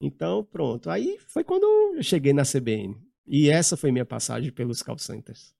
Então, 0.00 0.44
pronto. 0.44 0.90
Aí 0.90 1.18
foi 1.20 1.42
quando 1.42 1.64
eu 1.96 2.02
cheguei 2.02 2.34
na 2.34 2.42
CBN. 2.42 2.96
E 3.26 3.48
essa 3.48 3.76
foi 3.76 3.90
minha 3.90 4.04
passagem 4.04 4.52
pelos 4.52 4.82
call 4.82 4.98
centers. 4.98 5.55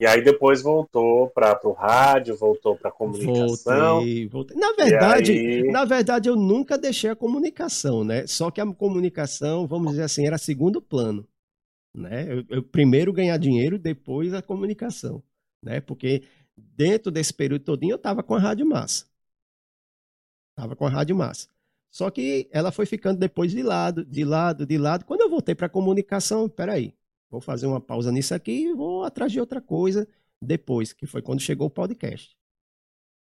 E 0.00 0.06
aí 0.06 0.22
depois 0.22 0.62
voltou 0.62 1.28
para 1.30 1.58
o 1.64 1.72
rádio, 1.72 2.36
voltou 2.36 2.76
para 2.76 2.90
comunicação. 2.90 3.96
Voltei, 3.96 4.28
voltei. 4.28 4.56
Na 4.56 4.72
verdade, 4.72 5.32
aí... 5.32 5.62
na 5.72 5.84
verdade 5.84 6.28
eu 6.28 6.36
nunca 6.36 6.78
deixei 6.78 7.10
a 7.10 7.16
comunicação, 7.16 8.04
né? 8.04 8.24
Só 8.26 8.48
que 8.50 8.60
a 8.60 8.66
comunicação, 8.74 9.66
vamos 9.66 9.90
dizer 9.90 10.04
assim, 10.04 10.24
era 10.24 10.38
segundo 10.38 10.80
plano, 10.80 11.26
né? 11.92 12.32
Eu, 12.32 12.44
eu 12.48 12.62
primeiro 12.62 13.12
ganhar 13.12 13.36
dinheiro, 13.38 13.76
depois 13.76 14.32
a 14.32 14.40
comunicação, 14.40 15.20
né? 15.60 15.80
Porque 15.80 16.22
dentro 16.56 17.10
desse 17.10 17.34
período 17.34 17.64
todinho 17.64 17.92
eu 17.92 17.96
estava 17.96 18.22
com 18.22 18.36
a 18.36 18.38
rádio 18.38 18.66
massa, 18.66 19.04
estava 20.50 20.76
com 20.76 20.86
a 20.86 20.90
rádio 20.90 21.16
massa. 21.16 21.48
Só 21.90 22.08
que 22.10 22.48
ela 22.52 22.70
foi 22.70 22.86
ficando 22.86 23.18
depois 23.18 23.50
de 23.50 23.62
lado, 23.62 24.04
de 24.04 24.24
lado, 24.24 24.64
de 24.64 24.78
lado. 24.78 25.04
Quando 25.04 25.22
eu 25.22 25.30
voltei 25.30 25.54
para 25.54 25.66
a 25.66 25.70
comunicação, 25.70 26.48
peraí, 26.48 26.94
Vou 27.30 27.40
fazer 27.40 27.66
uma 27.66 27.80
pausa 27.80 28.10
nisso 28.10 28.34
aqui 28.34 28.68
e 28.68 28.72
vou 28.72 29.04
atrás 29.04 29.30
de 29.30 29.40
outra 29.40 29.60
coisa 29.60 30.08
depois, 30.40 30.92
que 30.92 31.06
foi 31.06 31.20
quando 31.20 31.40
chegou 31.40 31.66
o 31.66 31.70
podcast. 31.70 32.36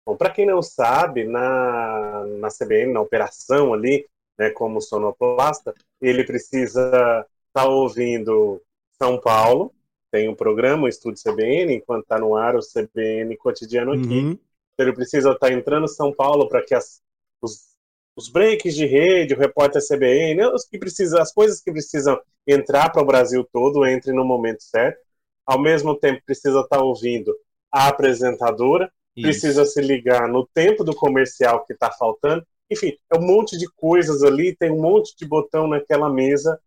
Bom, 0.06 0.15
para 0.15 0.30
quem 0.30 0.46
não 0.46 0.62
sabe, 0.62 1.24
na, 1.24 2.26
na 2.39 2.50
CBN, 2.50 2.94
na 2.94 3.02
operação 3.02 3.74
ali, 3.74 4.08
né, 4.38 4.52
como 4.52 4.82
sonoplasta, 4.82 5.74
ele 6.00 6.24
precisa 6.24 6.88
estar 6.88 7.28
tá 7.54 7.65
ouvindo 7.68 8.62
São 9.02 9.20
Paulo, 9.20 9.74
tem 10.12 10.30
um 10.30 10.36
programa, 10.36 10.84
o 10.84 10.88
Estúdio 10.88 11.22
CBN, 11.22 11.76
enquanto 11.76 12.04
está 12.04 12.20
no 12.20 12.36
ar 12.36 12.56
o 12.56 12.60
CBN 12.60 13.36
cotidiano 13.38 13.91
aqui. 13.91 14.20
Uhum. 14.20 14.39
Ele 14.78 14.94
precisa 14.94 15.32
estar 15.32 15.52
entrando 15.52 15.86
em 15.86 15.89
São 15.89 16.13
Paulo 16.13 16.48
para 16.48 16.63
que 16.63 16.74
as, 16.74 17.02
os, 17.41 17.74
os 18.15 18.30
breaks 18.30 18.75
de 18.75 18.86
rede, 18.86 19.34
o 19.34 19.38
repórter 19.38 19.82
CBN, 19.86 20.45
os 20.54 20.65
que 20.65 20.78
precisam, 20.78 21.21
as 21.21 21.34
coisas 21.34 21.62
que 21.62 21.71
precisam 21.71 22.19
entrar 22.47 22.89
para 22.91 23.01
o 23.01 23.06
Brasil 23.06 23.47
todo 23.51 23.86
entrem 23.88 24.15
no 24.15 24.23
momento 24.23 24.63
certo. 24.63 24.99
Ao 25.45 25.62
mesmo 25.62 25.95
tempo, 25.95 26.21
precisa 26.25 26.62
estar 26.62 26.80
ouvindo 26.82 27.36
a 27.71 27.88
apresentadora, 27.89 28.91
Isso. 29.15 29.28
precisa 29.28 29.65
se 29.65 29.82
ligar 29.82 30.28
no 30.30 30.47
tempo 30.54 30.84
do 30.84 30.95
comercial 30.95 31.65
que 31.65 31.73
está 31.73 31.91
faltando. 31.91 32.45
Enfim, 32.71 32.93
é 33.13 33.17
um 33.17 33.21
monte 33.21 33.58
de 33.58 33.67
coisas 33.75 34.23
ali, 34.23 34.56
tem 34.56 34.71
um 34.71 34.82
monte 34.82 35.15
de 35.17 35.25
botão 35.28 35.67
naquela 35.67 36.10
mesa. 36.10 36.60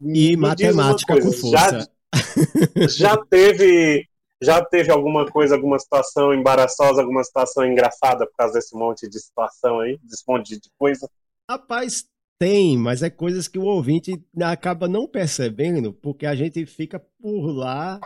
E 0.00 0.04
Me 0.04 0.36
matemática 0.36 1.14
com 1.14 1.20
coisa, 1.20 1.48
já- 1.50 1.70
força. 1.70 1.90
já 2.88 3.16
teve 3.16 4.08
já 4.42 4.64
teve 4.64 4.90
alguma 4.90 5.26
coisa, 5.26 5.54
alguma 5.54 5.78
situação 5.78 6.32
embaraçosa, 6.32 7.00
alguma 7.00 7.24
situação 7.24 7.64
engraçada 7.64 8.26
por 8.26 8.34
causa 8.36 8.54
desse 8.54 8.76
monte 8.76 9.08
de 9.08 9.18
situação 9.20 9.80
aí, 9.80 9.98
desse 10.02 10.24
monte 10.28 10.58
de 10.58 10.70
coisa? 10.78 11.08
Rapaz, 11.50 12.04
tem, 12.38 12.76
mas 12.78 13.02
é 13.02 13.10
coisas 13.10 13.48
que 13.48 13.58
o 13.58 13.64
ouvinte 13.64 14.22
acaba 14.42 14.86
não 14.86 15.08
percebendo, 15.08 15.92
porque 15.92 16.26
a 16.26 16.34
gente 16.34 16.64
fica 16.66 17.00
por 17.20 17.50
lá, 17.50 17.98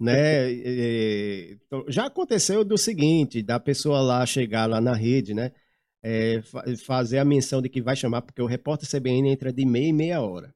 né? 0.00 0.48
Já 1.88 2.06
aconteceu 2.06 2.64
do 2.64 2.78
seguinte, 2.78 3.42
da 3.42 3.58
pessoa 3.58 4.00
lá 4.00 4.24
chegar 4.24 4.66
lá 4.68 4.80
na 4.80 4.94
rede, 4.94 5.34
né? 5.34 5.52
é, 6.02 6.42
fa- 6.42 6.64
fazer 6.84 7.18
a 7.18 7.24
menção 7.24 7.60
de 7.62 7.68
que 7.68 7.82
vai 7.82 7.96
chamar, 7.96 8.22
porque 8.22 8.40
o 8.42 8.46
repórter 8.46 8.88
CBN 8.88 9.30
entra 9.30 9.52
de 9.52 9.66
meia 9.66 9.88
e 9.88 9.92
meia 9.92 10.22
hora. 10.22 10.54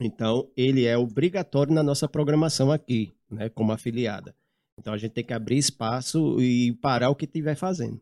Então, 0.00 0.50
ele 0.56 0.86
é 0.86 0.96
obrigatório 0.98 1.74
na 1.74 1.82
nossa 1.82 2.08
programação 2.08 2.72
aqui, 2.72 3.14
né? 3.30 3.48
Como 3.50 3.72
afiliada. 3.72 4.34
Então, 4.78 4.92
a 4.92 4.98
gente 4.98 5.12
tem 5.12 5.24
que 5.24 5.32
abrir 5.32 5.58
espaço 5.58 6.40
e 6.40 6.74
parar 6.74 7.10
o 7.10 7.16
que 7.16 7.24
estiver 7.24 7.56
fazendo. 7.56 8.00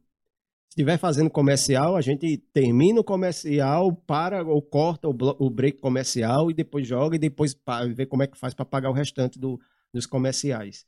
Se 0.74 0.80
estiver 0.80 0.98
fazendo 0.98 1.30
comercial, 1.30 1.94
a 1.94 2.00
gente 2.00 2.36
termina 2.52 3.00
o 3.00 3.04
comercial, 3.04 3.94
para 3.94 4.42
ou 4.42 4.60
corta 4.60 5.08
o, 5.08 5.48
break 5.48 5.78
comercial 5.78 6.50
e 6.50 6.54
depois 6.54 6.84
joga 6.84 7.14
e 7.14 7.18
depois 7.18 7.56
vê 7.94 8.04
como 8.04 8.24
é 8.24 8.26
que 8.26 8.36
faz 8.36 8.54
para 8.54 8.64
pagar 8.64 8.90
o 8.90 8.92
restante 8.92 9.38
do- 9.38 9.60
dos 9.92 10.04
comerciais. 10.04 10.84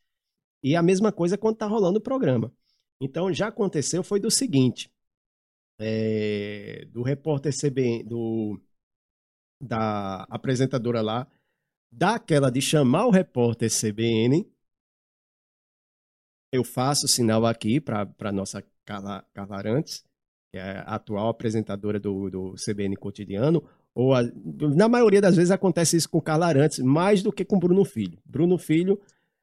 E 0.61 0.75
a 0.75 0.83
mesma 0.83 1.13
coisa 1.13 1.39
quando 1.39 1.55
está 1.55 1.67
rolando 1.67 1.99
o 2.01 2.03
programa. 2.03 2.53
Então 3.01 3.33
já 3.33 3.47
aconteceu, 3.47 4.03
foi 4.03 4.19
do 4.19 4.29
seguinte: 4.29 4.91
é, 5.79 6.85
do 6.87 7.03
repórter 7.03 7.53
CBN, 7.53 8.03
do, 8.03 8.61
da 9.61 10.25
apresentadora 10.25 11.01
lá, 11.01 11.29
daquela 11.93 12.51
de 12.51 12.61
chamar 12.61 13.07
o 13.07 13.11
repórter 13.11 13.71
CBN, 13.71 14.51
eu 16.53 16.65
faço 16.65 17.07
sinal 17.09 17.45
aqui 17.47 17.81
para 17.81 18.09
a 18.21 18.33
nossa 18.33 18.63
Carla, 18.85 19.25
Carla 19.35 19.57
Arantes, 19.57 20.05
que 20.53 20.59
é 20.59 20.79
a 20.79 20.95
atual 20.95 21.29
apresentadora 21.29 21.99
do, 21.99 22.31
do 22.31 22.55
CBN 22.57 22.97
Cotidiano, 22.97 23.63
ou 23.95 24.15
a- 24.15 24.23
na 24.77 24.89
maioria 24.89 25.21
das 25.21 25.37
vezes 25.37 25.51
acontece 25.51 25.97
isso 25.97 26.09
com 26.09 26.21
Carla 26.21 26.47
Arantes, 26.47 26.79
mais 26.79 27.23
do 27.23 27.33
que 27.33 27.45
com 27.45 27.59
Bruno 27.59 27.85
Filho. 27.85 28.19
Bruno 28.25 28.59
Filho 28.59 29.01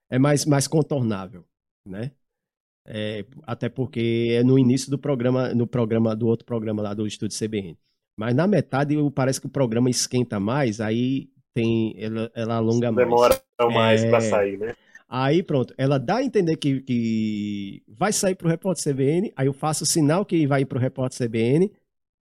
é 0.09 0.17
mais, 0.19 0.45
mais 0.45 0.67
contornável, 0.67 1.43
né? 1.85 2.11
É, 2.85 3.25
até 3.43 3.69
porque 3.69 4.29
é 4.31 4.43
no 4.43 4.59
início 4.59 4.91
do 4.91 4.97
programa, 4.99 5.53
no 5.53 5.65
programa 5.65 6.15
do 6.15 6.27
outro 6.27 6.45
programa 6.45 6.81
lá 6.81 6.93
do 6.93 7.07
Estúdio 7.07 7.37
CBN. 7.37 7.77
Mas 8.17 8.35
na 8.35 8.45
metade 8.45 8.95
parece 9.15 9.39
que 9.39 9.47
o 9.47 9.49
programa 9.49 9.89
esquenta 9.89 10.39
mais, 10.39 10.81
aí 10.81 11.29
tem 11.53 11.95
ela, 11.97 12.29
ela 12.35 12.55
alonga 12.55 12.91
mais. 12.91 13.07
Demora 13.07 13.41
mais 13.71 14.03
É. 14.03 14.09
pra 14.09 14.19
sair, 14.21 14.57
né? 14.57 14.75
Aí 15.07 15.43
pronto, 15.43 15.73
ela 15.77 15.97
dá 15.99 16.17
a 16.17 16.23
entender 16.23 16.57
que, 16.57 16.81
que 16.81 17.83
vai 17.87 18.11
sair 18.11 18.35
pro 18.35 18.49
repórter 18.49 18.93
CBN, 18.93 19.31
aí 19.35 19.47
eu 19.47 19.53
faço 19.53 19.83
o 19.83 19.87
sinal 19.87 20.25
que 20.25 20.47
vai 20.47 20.61
ir 20.61 20.65
pro 20.65 20.79
repórter 20.79 21.27
CBN, 21.27 21.71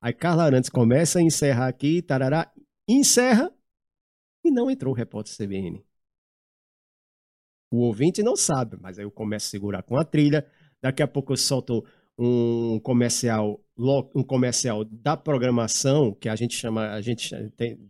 aí 0.00 0.12
Carla 0.12 0.44
Arantes 0.44 0.70
começa 0.70 1.18
a 1.18 1.22
encerrar 1.22 1.68
aqui, 1.68 2.02
tarará, 2.02 2.52
encerra 2.88 3.52
e 4.44 4.50
não 4.50 4.70
entrou 4.70 4.92
o 4.92 4.96
repórter 4.96 5.34
CBN. 5.34 5.82
O 7.70 7.78
ouvinte 7.78 8.22
não 8.22 8.36
sabe, 8.36 8.76
mas 8.80 8.98
aí 8.98 9.04
eu 9.04 9.10
começo 9.10 9.46
a 9.46 9.50
segurar 9.50 9.82
com 9.82 9.96
a 9.96 10.04
trilha, 10.04 10.46
daqui 10.80 11.02
a 11.02 11.08
pouco 11.08 11.32
eu 11.32 11.36
solto 11.38 11.82
um 12.18 12.78
comercial, 12.80 13.64
um 14.14 14.22
comercial 14.22 14.84
da 14.84 15.16
programação, 15.16 16.12
que 16.14 16.28
a 16.28 16.36
gente 16.36 16.54
chama, 16.54 16.90
a 16.90 17.00
gente 17.00 17.34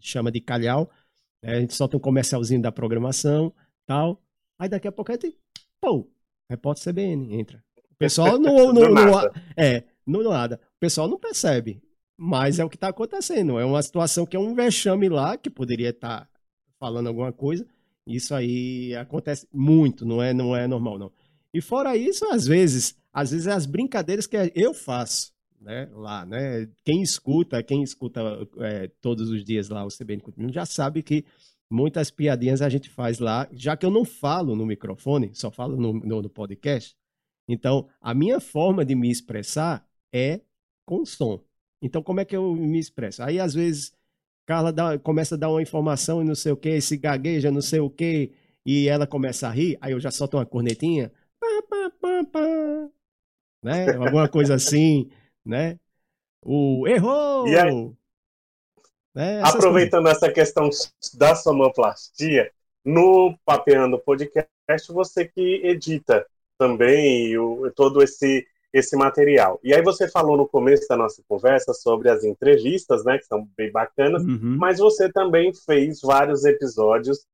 chama 0.00 0.31
de 0.31 0.40
calhau, 0.40 0.90
né? 1.42 1.57
a 1.57 1.61
gente 1.61 1.74
solta 1.74 1.96
um 1.96 2.00
comercialzinho 2.00 2.62
da 2.62 2.70
programação, 2.70 3.52
tal, 3.85 4.22
Aí 4.59 4.69
daqui 4.69 4.88
a 4.88 4.93
pouco 4.93 5.11
a 5.11 5.15
gente, 5.15 5.37
pô, 5.81 6.09
repórter 6.51 6.93
CBN, 6.93 7.35
entra. 7.38 7.62
O 7.91 7.95
pessoal 7.97 8.38
não, 8.41 8.73
não, 8.73 8.91
não- 8.91 9.31
é, 9.57 9.85
não 10.07 10.23
nada. 10.23 10.61
O 10.77 10.81
pessoal 10.81 11.09
não 11.09 11.19
percebe, 11.19 11.83
mas 12.17 12.59
é 12.59 12.65
o 12.65 12.69
que 12.69 12.77
está 12.77 12.88
acontecendo. 12.88 13.59
É 13.59 13.65
uma 13.65 13.83
situação 13.83 14.27
que 14.27 14.37
é 14.37 14.41
um 14.41 14.55
vexame 14.55 15.09
lá, 15.09 15.37
que 15.37 15.51
poderia 15.51 15.91
estar 15.91 16.29
falando 16.79 17.07
alguma 17.09 17.33
coisa. 17.33 17.67
Isso 18.07 18.35
aí 18.35 18.95
acontece 18.97 19.47
muito, 19.53 20.05
não 20.05 20.23
é, 20.23 20.33
não 20.35 20.57
é 20.57 20.67
normal, 20.67 20.99
não. 20.99 21.12
E 21.55 21.61
fora 21.61 21.97
isso, 21.97 22.25
às 22.27 22.47
vezes, 22.47 22.97
às 23.12 23.31
vezes 23.31 23.47
é 23.47 23.53
as 23.53 23.67
brincadeiras 23.67 24.27
que 24.27 24.37
eu 24.55 24.75
faço, 24.75 25.33
né, 25.61 25.88
lá, 25.93 26.27
né? 26.27 26.69
Quem 26.85 27.03
escuta, 27.03 27.62
quem 27.62 27.83
escuta 27.83 28.21
é, 28.59 28.88
todos 29.01 29.31
os 29.31 29.45
dias 29.45 29.69
lá 29.69 29.85
o 29.85 29.88
CBN 29.88 30.21
Continuo 30.21 30.53
já 30.53 30.67
sabe 30.67 31.03
que 31.03 31.25
muitas 31.72 32.11
piadinhas 32.11 32.61
a 32.62 32.68
gente 32.68 32.88
faz 32.90 33.18
lá, 33.18 33.48
já 33.52 33.76
que 33.76 33.87
eu 33.87 33.90
não 33.90 34.04
falo 34.04 34.54
no 34.54 34.66
microfone, 34.66 35.30
só 35.35 35.50
falo 35.50 35.76
no, 35.76 35.92
no, 35.94 36.22
no 36.22 36.30
podcast. 36.30 36.94
Então, 37.48 37.88
a 38.00 38.14
minha 38.14 38.38
forma 38.40 38.85
de 38.85 38.94
me 38.94 39.11
expressar 39.11 39.87
é 40.12 40.40
com 40.87 41.04
som. 41.04 41.42
Então, 41.80 42.02
como 42.02 42.20
é 42.20 42.24
que 42.24 42.37
eu 42.37 42.54
me 42.54 42.78
expresso? 42.78 43.22
Aí, 43.22 43.40
às 43.40 43.54
vezes, 43.54 43.92
Carla 44.46 44.72
dá- 44.72 44.98
começa 44.98 45.35
a 45.35 45.38
dar 45.38 45.50
uma 45.50 45.62
informação 45.62 46.20
e 46.22 46.24
não 46.24 46.35
sei 46.35 46.52
o 46.52 46.56
que, 46.56 46.80
se 46.80 46.96
gagueja, 46.96 47.50
não 47.50 47.62
sei 47.62 47.80
o 47.80 47.90
que, 47.90 48.32
e 48.64 48.87
ela 48.87 49.06
começa 49.06 49.48
a 49.48 49.50
rir, 49.50 49.76
aí 49.80 49.92
eu 49.92 49.98
já 50.00 50.11
solto 50.11 50.37
uma 50.37 50.46
cornetinha, 50.46 51.11
pá, 51.40 51.62
pá, 51.68 51.90
pá, 52.00 52.24
pá, 52.32 52.90
né? 53.64 53.92
Alguma 53.96 54.28
coisa 54.28 54.54
assim, 54.54 55.11
né? 55.44 55.78
O 56.44 56.87
errou! 56.87 57.48
E 57.48 57.56
aí- 57.56 57.92
Né? 59.14 59.40
Essas 59.40 59.55
Aproveitando 59.55 60.09
essa 60.09 60.31
questão 60.31 60.68
da 61.14 61.35
sonoplastia, 61.35 62.51
no 62.85 63.37
Papeando 63.44 63.98
Podcast, 63.98 64.48
você 64.90 65.27
que 65.27 65.61
edita 65.64 66.27
também 66.59 67.37
o, 67.38 67.70
todo 67.75 68.03
esse, 68.03 68.46
esse 68.72 68.96
material. 68.96 69.61
E 69.62 69.75
aí 69.75 69.83
você 69.83 70.09
falou 70.09 70.37
no 70.37 70.48
começo 70.48 70.87
da 70.88 70.96
nossa 70.96 71.22
conversa 71.29 71.72
sobre 71.72 72.09
as 72.09 72.25
entrevistas, 72.25 73.05
né, 73.05 73.18
que 73.18 73.27
são 73.27 73.48
bem 73.57 73.70
bacanas, 73.70 74.22
Uhum. 74.22 74.57
mas 74.59 74.79
você 74.79 75.11
também 75.12 75.53
fez 75.55 76.01
vários 76.01 76.44
episódios 76.44 77.25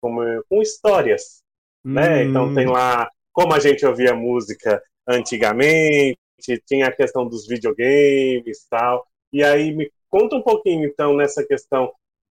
como, 0.00 0.20
com 0.48 0.60
histórias, 0.62 1.42
né? 1.84 2.24
Hum. 2.24 2.28
Então 2.30 2.54
tem 2.54 2.66
lá 2.66 3.08
como 3.32 3.54
a 3.54 3.58
gente 3.60 3.84
ouvia 3.84 4.14
música 4.14 4.82
antigamente, 5.06 6.18
tinha 6.66 6.88
a 6.88 6.92
questão 6.92 7.26
dos 7.28 7.46
videogames 7.46 8.58
e 8.64 8.68
tal. 8.68 9.06
E 9.32 9.42
aí 9.42 9.74
me 9.74 9.90
conta 10.08 10.36
um 10.36 10.42
pouquinho 10.42 10.86
então 10.86 11.14
nessa 11.14 11.44
questão 11.44 11.92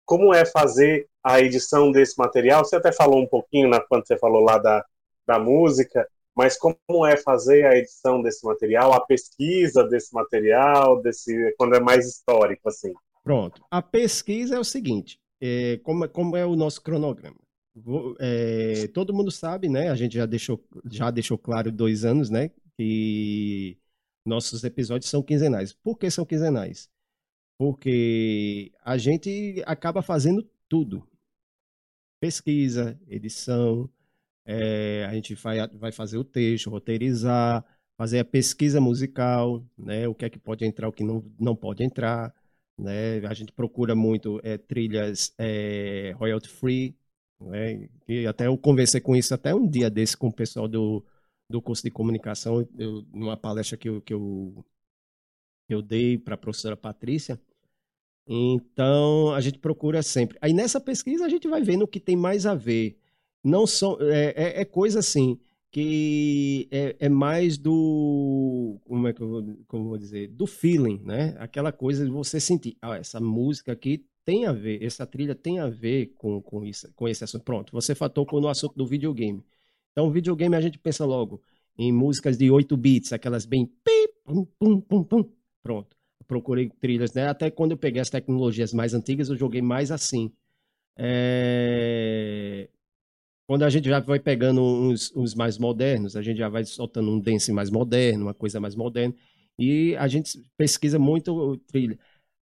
como 0.06 0.34
é 0.34 0.46
fazer 0.46 1.08
a 1.22 1.42
edição 1.42 1.92
desse 1.92 2.18
material. 2.18 2.64
Você 2.64 2.78
até 2.78 2.94
falou 2.94 3.22
um 3.22 3.28
pouquinho 3.28 3.68
na 3.68 3.82
quando 3.82 4.08
você 4.08 4.18
falou 4.18 4.42
lá 4.42 4.58
da, 4.58 4.86
da 5.28 5.38
música, 5.38 6.08
mas 6.34 6.58
como 6.58 7.06
é 7.06 7.18
fazer 7.18 7.66
a 7.66 7.78
edição 7.78 8.22
desse 8.22 8.46
material, 8.46 8.94
a 8.94 9.06
pesquisa 9.06 9.84
desse 9.84 10.14
material, 10.14 11.02
desse 11.02 11.54
quando 11.58 11.76
é 11.76 11.80
mais 11.80 12.08
histórico 12.08 12.70
assim. 12.70 12.94
Pronto. 13.24 13.62
A 13.70 13.82
pesquisa 13.82 14.56
é 14.56 14.60
o 14.60 14.64
seguinte: 14.64 15.20
é, 15.42 15.78
como, 15.84 16.08
como 16.08 16.38
é 16.38 16.46
o 16.46 16.56
nosso 16.56 16.82
cronograma? 16.82 17.36
É, 18.20 18.88
todo 18.94 19.14
mundo 19.14 19.30
sabe, 19.30 19.68
né? 19.68 19.90
A 19.90 19.96
gente 19.96 20.16
já 20.16 20.26
deixou, 20.26 20.64
já 20.90 21.12
deixou 21.12 21.38
claro 21.38 21.72
dois 21.72 22.06
anos, 22.06 22.30
né? 22.30 22.50
Que 22.78 23.78
nossos 24.26 24.64
episódios 24.64 25.10
são 25.10 25.22
quinzenais. 25.22 25.74
Por 25.74 25.98
que 25.98 26.10
são 26.10 26.26
quinzenais? 26.26 26.90
Porque 27.58 28.72
a 28.84 28.98
gente 28.98 29.64
acaba 29.66 30.02
fazendo 30.02 30.44
tudo: 30.70 31.08
pesquisa, 32.20 33.00
edição, 33.08 33.90
é, 34.46 35.06
a 35.06 35.14
gente 35.14 35.36
vai, 35.36 35.68
vai 35.70 35.92
fazer 35.92 36.18
o 36.18 36.24
texto, 36.24 36.70
roteirizar, 36.70 37.66
fazer 37.98 38.20
a 38.20 38.26
pesquisa 38.26 38.82
musical, 38.82 39.66
né? 39.78 40.08
O 40.08 40.16
que 40.16 40.26
é 40.26 40.30
que 40.30 40.40
pode 40.40 40.66
entrar, 40.66 40.90
o 40.90 40.94
que 40.94 41.04
não, 41.04 41.24
não 41.40 41.56
pode 41.56 41.84
entrar 41.84 42.34
né? 42.78 43.18
A 43.28 43.34
gente 43.34 43.52
procura 43.52 43.96
muito 43.96 44.40
é, 44.44 44.58
trilhas 44.58 45.34
é, 45.38 46.12
royalty 46.18 46.50
free, 46.50 46.96
né? 47.40 47.90
E 48.08 48.28
até 48.28 48.48
eu 48.48 48.58
conversei 48.58 49.02
com 49.02 49.16
isso 49.16 49.34
até 49.34 49.54
um 49.56 49.68
dia 49.68 49.90
desse 49.90 50.16
com 50.16 50.28
o 50.28 50.34
pessoal 50.34 50.68
do, 50.68 51.04
do 51.50 51.62
curso 51.62 51.84
de 51.84 51.92
comunicação, 51.92 52.68
eu, 52.78 53.04
numa 53.14 53.38
palestra 53.38 53.78
que 53.78 53.90
eu, 53.90 54.02
que 54.02 54.14
eu, 54.14 54.66
eu 55.70 55.82
dei 55.82 56.18
para 56.18 56.36
a 56.36 56.38
professora 56.38 56.78
Patrícia. 56.78 57.40
Então, 58.28 59.34
a 59.34 59.42
gente 59.42 59.60
procura 59.60 60.04
sempre. 60.04 60.38
Aí 60.42 60.54
nessa 60.54 60.80
pesquisa 60.82 61.26
a 61.26 61.30
gente 61.30 61.48
vai 61.48 61.62
vendo 61.62 61.84
o 61.84 61.88
que 61.88 62.00
tem 62.00 62.16
mais 62.16 62.46
a 62.46 62.56
ver. 62.56 62.98
não 63.44 63.66
são. 63.68 63.98
É, 64.02 64.34
é, 64.60 64.62
é 64.62 64.66
coisa 64.66 65.00
assim 65.00 65.40
que 65.72 66.68
é, 66.72 66.96
é, 67.00 67.10
mais 67.10 67.58
do. 67.58 68.80
Como 68.86 69.08
é 69.08 69.14
que 69.14 69.22
eu 69.22 69.30
vou, 69.30 69.58
como 69.68 69.90
vou 69.90 69.98
dizer? 69.98 70.28
Do 70.30 70.48
feeling, 70.48 71.02
né? 71.04 71.36
Aquela 71.40 71.72
coisa 71.72 72.06
de 72.06 72.12
você 72.12 72.40
sentir. 72.40 72.78
Ah, 72.82 72.98
essa 72.98 73.20
música 73.20 73.72
aqui 73.72 74.06
tem 74.26 74.46
a 74.46 74.52
ver, 74.52 74.84
essa 74.84 75.06
trilha 75.06 75.36
tem 75.36 75.60
a 75.60 75.68
ver 75.70 76.08
com, 76.18 76.42
com, 76.42 76.66
isso, 76.66 76.92
com 76.96 77.08
esse 77.08 77.24
assunto. 77.24 77.44
Pronto, 77.44 77.72
você 77.72 77.96
tocou 78.10 78.42
no 78.42 78.50
assunto 78.50 78.76
do 78.76 78.86
videogame. 78.86 79.44
Então, 79.92 80.12
videogame 80.12 80.56
a 80.56 80.62
gente 80.62 80.78
pensa 80.78 81.06
logo 81.06 81.42
em 81.78 81.92
músicas 81.92 82.38
de 82.38 82.52
8 82.52 82.76
bits, 82.78 83.14
aquelas 83.14 83.46
bem. 83.46 83.72
Pum, 84.26 84.46
pum, 84.60 84.82
pum, 84.82 85.04
pum. 85.04 85.30
Pronto. 85.64 85.97
Procurei 86.28 86.70
trilhas, 86.70 87.14
né? 87.14 87.28
Até 87.28 87.50
quando 87.50 87.72
eu 87.72 87.78
peguei 87.78 88.02
as 88.02 88.10
tecnologias 88.10 88.74
mais 88.74 88.94
antigas, 88.94 89.30
eu 89.30 89.38
joguei 89.38 89.62
mais 89.62 89.92
assim. 89.92 90.32
É... 90.98 92.70
Quando 93.48 93.64
a 93.64 93.70
gente 93.70 93.88
já 93.88 94.00
vai 94.00 94.20
pegando 94.20 94.62
uns, 94.62 95.16
uns, 95.16 95.34
mais 95.34 95.58
modernos, 95.58 96.18
a 96.18 96.22
gente 96.22 96.38
já 96.38 96.50
vai 96.50 96.66
soltando 96.66 97.10
um 97.10 97.20
dance 97.20 97.52
mais 97.54 97.70
moderno, 97.70 98.26
uma 98.26 98.34
coisa 98.34 98.60
mais 98.60 98.76
moderna. 98.76 99.16
E 99.58 99.96
a 99.96 100.08
gente 100.08 100.44
pesquisa 100.58 101.00
muito 101.00 101.58
trilha. 101.68 101.98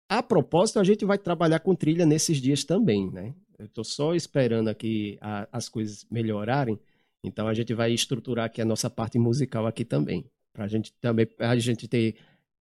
A 0.10 0.24
propósito, 0.24 0.80
a 0.80 0.84
gente 0.84 1.06
vai 1.06 1.20
trabalhar 1.20 1.60
com 1.60 1.76
trilha 1.76 2.06
nesses 2.06 2.42
dias 2.42 2.64
também, 2.64 3.12
né? 3.12 3.36
Eu 3.60 3.66
estou 3.66 3.84
só 3.84 4.16
esperando 4.16 4.70
aqui 4.70 5.18
a, 5.22 5.48
as 5.52 5.70
coisas 5.70 6.08
melhorarem. 6.10 6.80
Então 7.24 7.48
a 7.48 7.54
gente 7.54 7.74
vai 7.74 7.92
estruturar 7.94 8.46
aqui 8.46 8.62
a 8.62 8.66
nossa 8.66 8.90
parte 8.90 9.20
musical 9.20 9.68
aqui 9.68 9.86
também. 9.86 10.26
Para 10.54 10.66
a 10.66 10.68
gente 10.68 10.94
também 11.00 11.28
a 11.38 11.56
gente 11.58 11.88
ter 11.88 12.16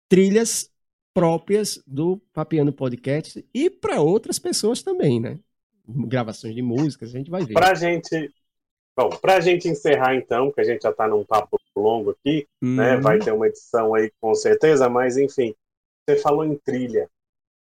trilhas 0.08 0.73
próprias 1.14 1.82
do 1.86 2.18
Papiano 2.34 2.74
Podcast 2.74 3.46
e 3.54 3.70
para 3.70 4.02
outras 4.02 4.40
pessoas 4.40 4.82
também, 4.82 5.20
né? 5.20 5.40
gravações 5.88 6.56
de 6.56 6.62
músicas, 6.62 7.10
a 7.10 7.18
gente 7.18 7.30
vai 7.30 7.44
ver. 7.44 7.54
Pra 7.54 7.74
gente. 7.74 8.34
Bom, 8.96 9.10
pra 9.10 9.40
gente 9.40 9.68
encerrar 9.68 10.16
então, 10.16 10.52
que 10.52 10.62
a 10.62 10.64
gente 10.64 10.84
já 10.84 10.94
tá 10.94 11.08
num 11.08 11.24
papo 11.24 11.60
longo 11.76 12.12
aqui, 12.12 12.48
uhum. 12.62 12.76
né? 12.76 12.98
Vai 12.98 13.18
ter 13.18 13.32
uma 13.32 13.48
edição 13.48 13.96
aí 13.96 14.12
com 14.22 14.36
certeza, 14.36 14.88
mas 14.88 15.18
enfim, 15.18 15.56
você 16.08 16.18
falou 16.18 16.46
em 16.46 16.56
trilha. 16.56 17.10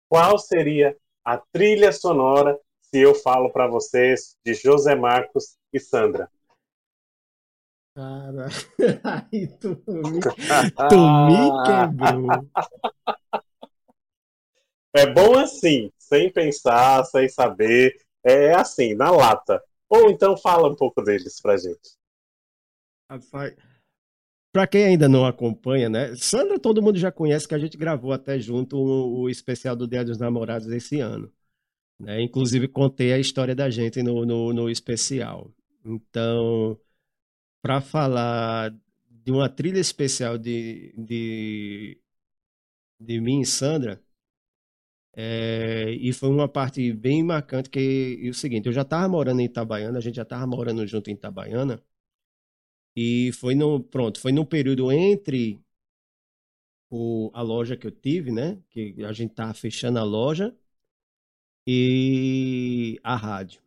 Qual 0.10 0.38
seria 0.40 0.98
a 1.24 1.38
trilha 1.38 1.92
sonora 1.92 2.60
se 2.82 3.00
eu 3.00 3.14
falo 3.14 3.52
para 3.52 3.68
vocês 3.68 4.36
de 4.44 4.56
José 4.56 4.96
Marcos 4.96 5.56
e 5.72 5.80
Sandra? 5.80 6.30
Cara, 7.94 8.48
aí 9.32 9.48
tu 9.60 9.70
me, 9.88 10.20
tu 10.90 10.98
me 11.28 11.66
quebrou. 11.66 12.30
É 14.94 15.06
bom 15.06 15.38
assim, 15.38 15.92
sem 15.98 16.32
pensar, 16.32 17.04
sem 17.06 17.28
saber. 17.28 17.96
É 18.24 18.54
assim, 18.54 18.94
na 18.94 19.12
lata. 19.12 19.62
Ou 19.90 20.10
então 20.10 20.38
fala 20.38 20.70
um 20.70 20.76
pouco 20.76 21.02
deles 21.02 21.42
pra 21.42 21.58
gente. 21.58 21.98
Rapaz, 23.10 23.56
pra 24.54 24.66
quem 24.66 24.86
ainda 24.86 25.10
não 25.10 25.26
acompanha, 25.26 25.90
né? 25.90 26.16
Sandra, 26.16 26.58
todo 26.58 26.82
mundo 26.82 26.98
já 26.98 27.12
conhece 27.12 27.48
que 27.48 27.56
a 27.56 27.60
gente 27.60 27.78
gravou 27.78 28.14
até 28.14 28.40
junto 28.40 28.78
o, 28.78 29.22
o 29.24 29.30
especial 29.30 29.76
do 29.76 29.88
Dia 29.88 30.06
dos 30.06 30.18
Namorados 30.18 30.70
esse 30.70 31.02
ano. 31.02 31.32
Né? 32.00 32.22
Inclusive, 32.22 32.68
contei 32.68 33.12
a 33.12 33.20
história 33.20 33.54
da 33.54 33.70
gente 33.70 34.02
no, 34.02 34.26
no, 34.26 34.54
no 34.54 34.70
especial. 34.70 35.52
Então, 35.86 36.80
para 37.62 37.82
falar 37.82 38.76
de 39.10 39.32
uma 39.32 39.50
trilha 39.50 39.80
especial 39.80 40.38
de, 40.38 40.94
de, 40.98 42.02
de 43.00 43.20
mim 43.20 43.42
e 43.42 43.46
Sandra, 43.46 44.02
é, 45.14 45.92
e 45.92 46.14
foi 46.14 46.30
uma 46.30 46.48
parte 46.48 46.92
bem 46.94 47.22
marcante 47.24 47.70
que 47.70 48.20
é 48.24 48.30
o 48.30 48.34
seguinte, 48.34 48.68
eu 48.68 48.74
já 48.74 48.82
estava 48.84 49.08
morando 49.10 49.42
em 49.42 49.46
Itabaiana, 49.46 49.98
a 49.98 50.02
gente 50.02 50.16
já 50.16 50.24
estava 50.24 50.48
morando 50.48 50.86
junto 50.88 51.10
em 51.10 51.14
Itabaiana, 51.14 51.82
e 52.96 53.32
foi 53.34 53.54
no, 53.56 53.82
pronto, 53.84 54.20
foi 54.20 54.32
no 54.32 54.46
período 54.46 54.92
entre 54.92 55.62
o, 56.90 57.32
a 57.34 57.42
loja 57.42 57.76
que 57.78 57.88
eu 57.88 57.92
tive, 57.92 58.32
né, 58.32 58.62
que 58.70 59.04
a 59.04 59.14
gente 59.14 59.32
estava 59.32 59.54
fechando 59.54 60.00
a 60.00 60.04
loja, 60.04 60.56
e 61.66 63.00
a 63.04 63.16
rádio, 63.16 63.62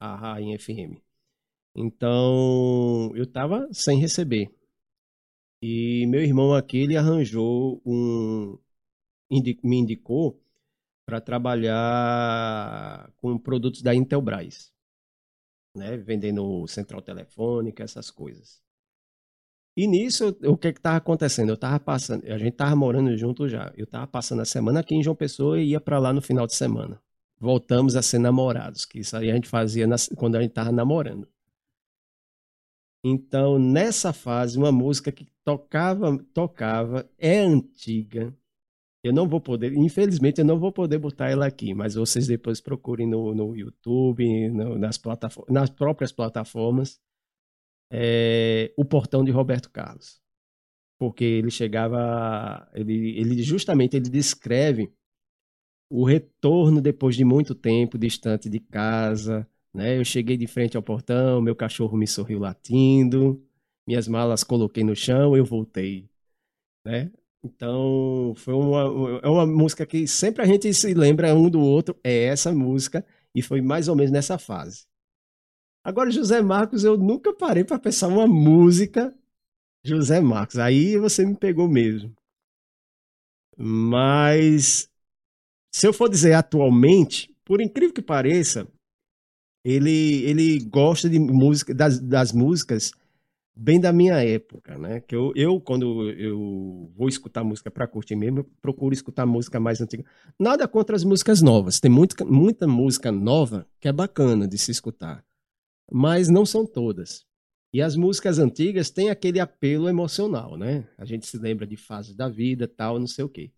a 0.00 0.16
Rainha 0.16 0.58
FM. 0.58 1.02
Então, 1.74 3.10
eu 3.14 3.24
estava 3.24 3.68
sem 3.72 3.98
receber. 3.98 4.50
E 5.62 6.06
meu 6.08 6.22
irmão 6.22 6.54
aqui, 6.54 6.78
ele 6.78 6.96
arranjou 6.96 7.80
um, 7.86 8.58
me 9.62 9.78
indicou 9.78 10.42
para 11.06 11.20
trabalhar 11.20 13.12
com 13.16 13.38
produtos 13.38 13.82
da 13.82 13.94
Intelbras, 13.94 14.72
né? 15.74 15.96
vendendo 15.96 16.66
central 16.66 17.00
telefônica, 17.02 17.82
essas 17.82 18.10
coisas. 18.10 18.62
E 19.76 19.86
nisso, 19.86 20.36
o 20.44 20.56
que 20.56 20.68
estava 20.68 20.98
acontecendo? 20.98 21.48
Eu 21.48 21.54
estava 21.54 21.80
passando, 21.80 22.26
a 22.26 22.36
gente 22.36 22.52
estava 22.52 22.76
morando 22.76 23.16
junto 23.16 23.48
já. 23.48 23.72
Eu 23.76 23.84
estava 23.84 24.06
passando 24.06 24.42
a 24.42 24.44
semana 24.44 24.80
aqui 24.80 24.94
em 24.94 25.02
João 25.02 25.16
Pessoa 25.16 25.58
e 25.58 25.70
ia 25.70 25.80
para 25.80 25.98
lá 25.98 26.12
no 26.12 26.20
final 26.20 26.46
de 26.46 26.54
semana. 26.54 27.00
Voltamos 27.38 27.96
a 27.96 28.02
ser 28.02 28.18
namorados, 28.18 28.84
que 28.84 29.00
isso 29.00 29.16
aí 29.16 29.30
a 29.30 29.34
gente 29.34 29.48
fazia 29.48 29.86
quando 30.16 30.36
a 30.36 30.42
gente 30.42 30.50
estava 30.50 30.70
namorando. 30.70 31.26
Então, 33.04 33.58
nessa 33.58 34.12
fase, 34.12 34.56
uma 34.56 34.70
música 34.70 35.10
que 35.10 35.26
tocava, 35.44 36.18
tocava, 36.32 37.10
é 37.18 37.38
antiga, 37.38 38.32
eu 39.02 39.12
não 39.12 39.28
vou 39.28 39.40
poder, 39.40 39.72
infelizmente, 39.74 40.40
eu 40.40 40.44
não 40.44 40.58
vou 40.60 40.70
poder 40.70 40.98
botar 40.98 41.28
ela 41.28 41.46
aqui, 41.46 41.74
mas 41.74 41.94
vocês 41.94 42.28
depois 42.28 42.60
procurem 42.60 43.08
no, 43.08 43.34
no 43.34 43.56
YouTube, 43.56 44.48
no, 44.50 44.78
nas, 44.78 44.96
plataformas, 44.96 45.52
nas 45.52 45.70
próprias 45.70 46.12
plataformas, 46.12 47.00
é, 47.90 48.72
o 48.76 48.84
portão 48.84 49.24
de 49.24 49.32
Roberto 49.32 49.70
Carlos. 49.70 50.22
Porque 50.98 51.24
ele 51.24 51.50
chegava, 51.50 52.70
ele, 52.74 53.18
ele 53.18 53.42
justamente 53.42 53.96
ele 53.96 54.08
descreve 54.08 54.94
o 55.90 56.04
retorno 56.04 56.80
depois 56.80 57.16
de 57.16 57.24
muito 57.24 57.56
tempo 57.56 57.98
distante 57.98 58.48
de 58.48 58.60
casa, 58.60 59.48
né? 59.74 59.98
Eu 59.98 60.04
cheguei 60.04 60.36
de 60.36 60.46
frente 60.46 60.76
ao 60.76 60.82
portão, 60.82 61.40
meu 61.40 61.56
cachorro 61.56 61.96
me 61.96 62.06
sorriu 62.06 62.38
latindo, 62.38 63.42
minhas 63.86 64.08
malas 64.08 64.44
coloquei 64.44 64.84
no 64.84 64.94
chão, 64.94 65.36
eu 65.36 65.44
voltei, 65.44 66.08
né? 66.84 67.10
Então, 67.44 68.34
foi 68.36 68.54
uma, 68.54 69.20
é 69.22 69.28
uma 69.28 69.46
música 69.46 69.84
que 69.84 70.06
sempre 70.06 70.42
a 70.42 70.46
gente 70.46 70.72
se 70.72 70.94
lembra 70.94 71.34
um 71.34 71.50
do 71.50 71.60
outro, 71.60 71.98
é 72.04 72.24
essa 72.24 72.52
música, 72.52 73.04
e 73.34 73.42
foi 73.42 73.60
mais 73.60 73.88
ou 73.88 73.96
menos 73.96 74.12
nessa 74.12 74.38
fase. 74.38 74.86
Agora, 75.84 76.10
José 76.10 76.40
Marcos, 76.40 76.84
eu 76.84 76.96
nunca 76.96 77.34
parei 77.34 77.64
para 77.64 77.78
pensar 77.78 78.06
uma 78.06 78.26
música 78.26 79.12
José 79.84 80.20
Marcos. 80.20 80.58
Aí 80.58 80.96
você 80.96 81.26
me 81.26 81.34
pegou 81.34 81.68
mesmo. 81.68 82.14
Mas, 83.56 84.88
se 85.74 85.86
eu 85.86 85.92
for 85.92 86.08
dizer 86.08 86.34
atualmente, 86.34 87.34
por 87.44 87.60
incrível 87.60 87.92
que 87.92 88.02
pareça, 88.02 88.68
ele, 89.64 90.24
ele 90.24 90.58
gosta 90.60 91.08
de 91.08 91.18
música, 91.18 91.74
das, 91.74 91.98
das 91.98 92.32
músicas 92.32 92.92
bem 93.54 93.78
da 93.78 93.92
minha 93.92 94.22
época, 94.22 94.78
né? 94.78 95.00
Que 95.00 95.14
eu, 95.14 95.32
eu 95.36 95.60
quando 95.60 96.10
eu 96.10 96.90
vou 96.96 97.08
escutar 97.08 97.44
música 97.44 97.70
para 97.70 97.86
curtir 97.86 98.16
mesmo, 98.16 98.40
eu 98.40 98.50
procuro 98.60 98.94
escutar 98.94 99.26
música 99.26 99.60
mais 99.60 99.80
antiga. 99.80 100.04
Nada 100.38 100.66
contra 100.66 100.96
as 100.96 101.04
músicas 101.04 101.42
novas. 101.42 101.78
Tem 101.78 101.90
muita, 101.90 102.24
muita 102.24 102.66
música 102.66 103.12
nova 103.12 103.66
que 103.80 103.88
é 103.88 103.92
bacana 103.92 104.48
de 104.48 104.58
se 104.58 104.70
escutar, 104.70 105.24
mas 105.90 106.28
não 106.28 106.46
são 106.46 106.66
todas. 106.66 107.24
E 107.74 107.80
as 107.80 107.96
músicas 107.96 108.38
antigas 108.38 108.90
têm 108.90 109.08
aquele 109.08 109.40
apelo 109.40 109.88
emocional, 109.88 110.58
né? 110.58 110.86
A 110.98 111.04
gente 111.04 111.26
se 111.26 111.38
lembra 111.38 111.66
de 111.66 111.76
fases 111.76 112.14
da 112.14 112.28
vida, 112.28 112.68
tal, 112.68 112.98
não 112.98 113.06
sei 113.06 113.24
o 113.24 113.28
quê. 113.28 113.50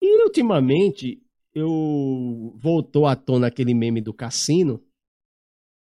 E 0.00 0.24
ultimamente 0.24 1.20
eu 1.54 2.52
voltou 2.56 3.06
à 3.06 3.16
tona 3.16 3.46
aquele 3.48 3.74
meme 3.74 4.00
do 4.00 4.14
cassino. 4.14 4.82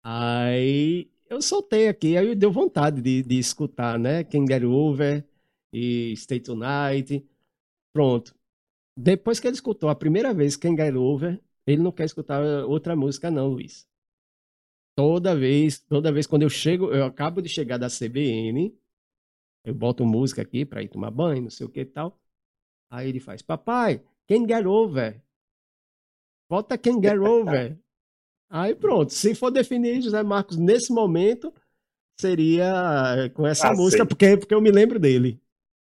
Aí 0.04 1.10
eu 1.28 1.40
soltei 1.40 1.88
aqui, 1.88 2.16
aí 2.16 2.34
deu 2.34 2.50
vontade 2.50 3.00
de, 3.00 3.22
de 3.22 3.38
escutar, 3.38 3.98
né? 3.98 4.24
Get 4.24 4.64
Over 4.64 5.26
e 5.72 6.14
Stay 6.16 6.40
Tonight. 6.40 7.26
Pronto. 7.92 8.34
Depois 8.96 9.40
que 9.40 9.46
ele 9.46 9.54
escutou 9.54 9.88
a 9.88 9.94
primeira 9.94 10.34
vez 10.34 10.54
Get 10.54 10.94
Over, 10.94 11.40
ele 11.66 11.82
não 11.82 11.92
quer 11.92 12.04
escutar 12.04 12.42
outra 12.64 12.94
música, 12.96 13.30
não, 13.30 13.48
Luiz. 13.48 13.86
Toda 14.94 15.34
vez, 15.34 15.78
toda 15.78 16.12
vez 16.12 16.26
quando 16.26 16.42
eu 16.42 16.50
chego, 16.50 16.92
eu 16.92 17.04
acabo 17.04 17.40
de 17.40 17.48
chegar 17.48 17.78
da 17.78 17.88
CBN, 17.88 18.76
eu 19.64 19.74
boto 19.74 20.04
música 20.04 20.42
aqui 20.42 20.66
para 20.66 20.82
ir 20.82 20.88
tomar 20.88 21.10
banho, 21.10 21.42
não 21.42 21.50
sei 21.50 21.66
o 21.66 21.70
que 21.70 21.80
e 21.80 21.86
tal. 21.86 22.20
Aí 22.90 23.08
ele 23.08 23.20
faz, 23.20 23.40
papai, 23.40 24.04
Can 24.28 24.46
Get 24.46 24.66
Over. 24.66 25.22
Volta 26.52 26.78
Get 26.78 27.18
Over. 27.18 27.78
Aí 28.50 28.74
pronto, 28.74 29.10
se 29.14 29.34
for 29.34 29.50
definir 29.50 30.02
José 30.02 30.22
Marcos 30.22 30.58
nesse 30.58 30.92
momento, 30.92 31.50
seria 32.20 33.30
com 33.32 33.46
essa 33.46 33.68
ah, 33.68 33.74
música, 33.74 34.04
porque, 34.04 34.36
porque 34.36 34.52
eu 34.52 34.60
me 34.60 34.70
lembro 34.70 34.98
dele. 34.98 35.40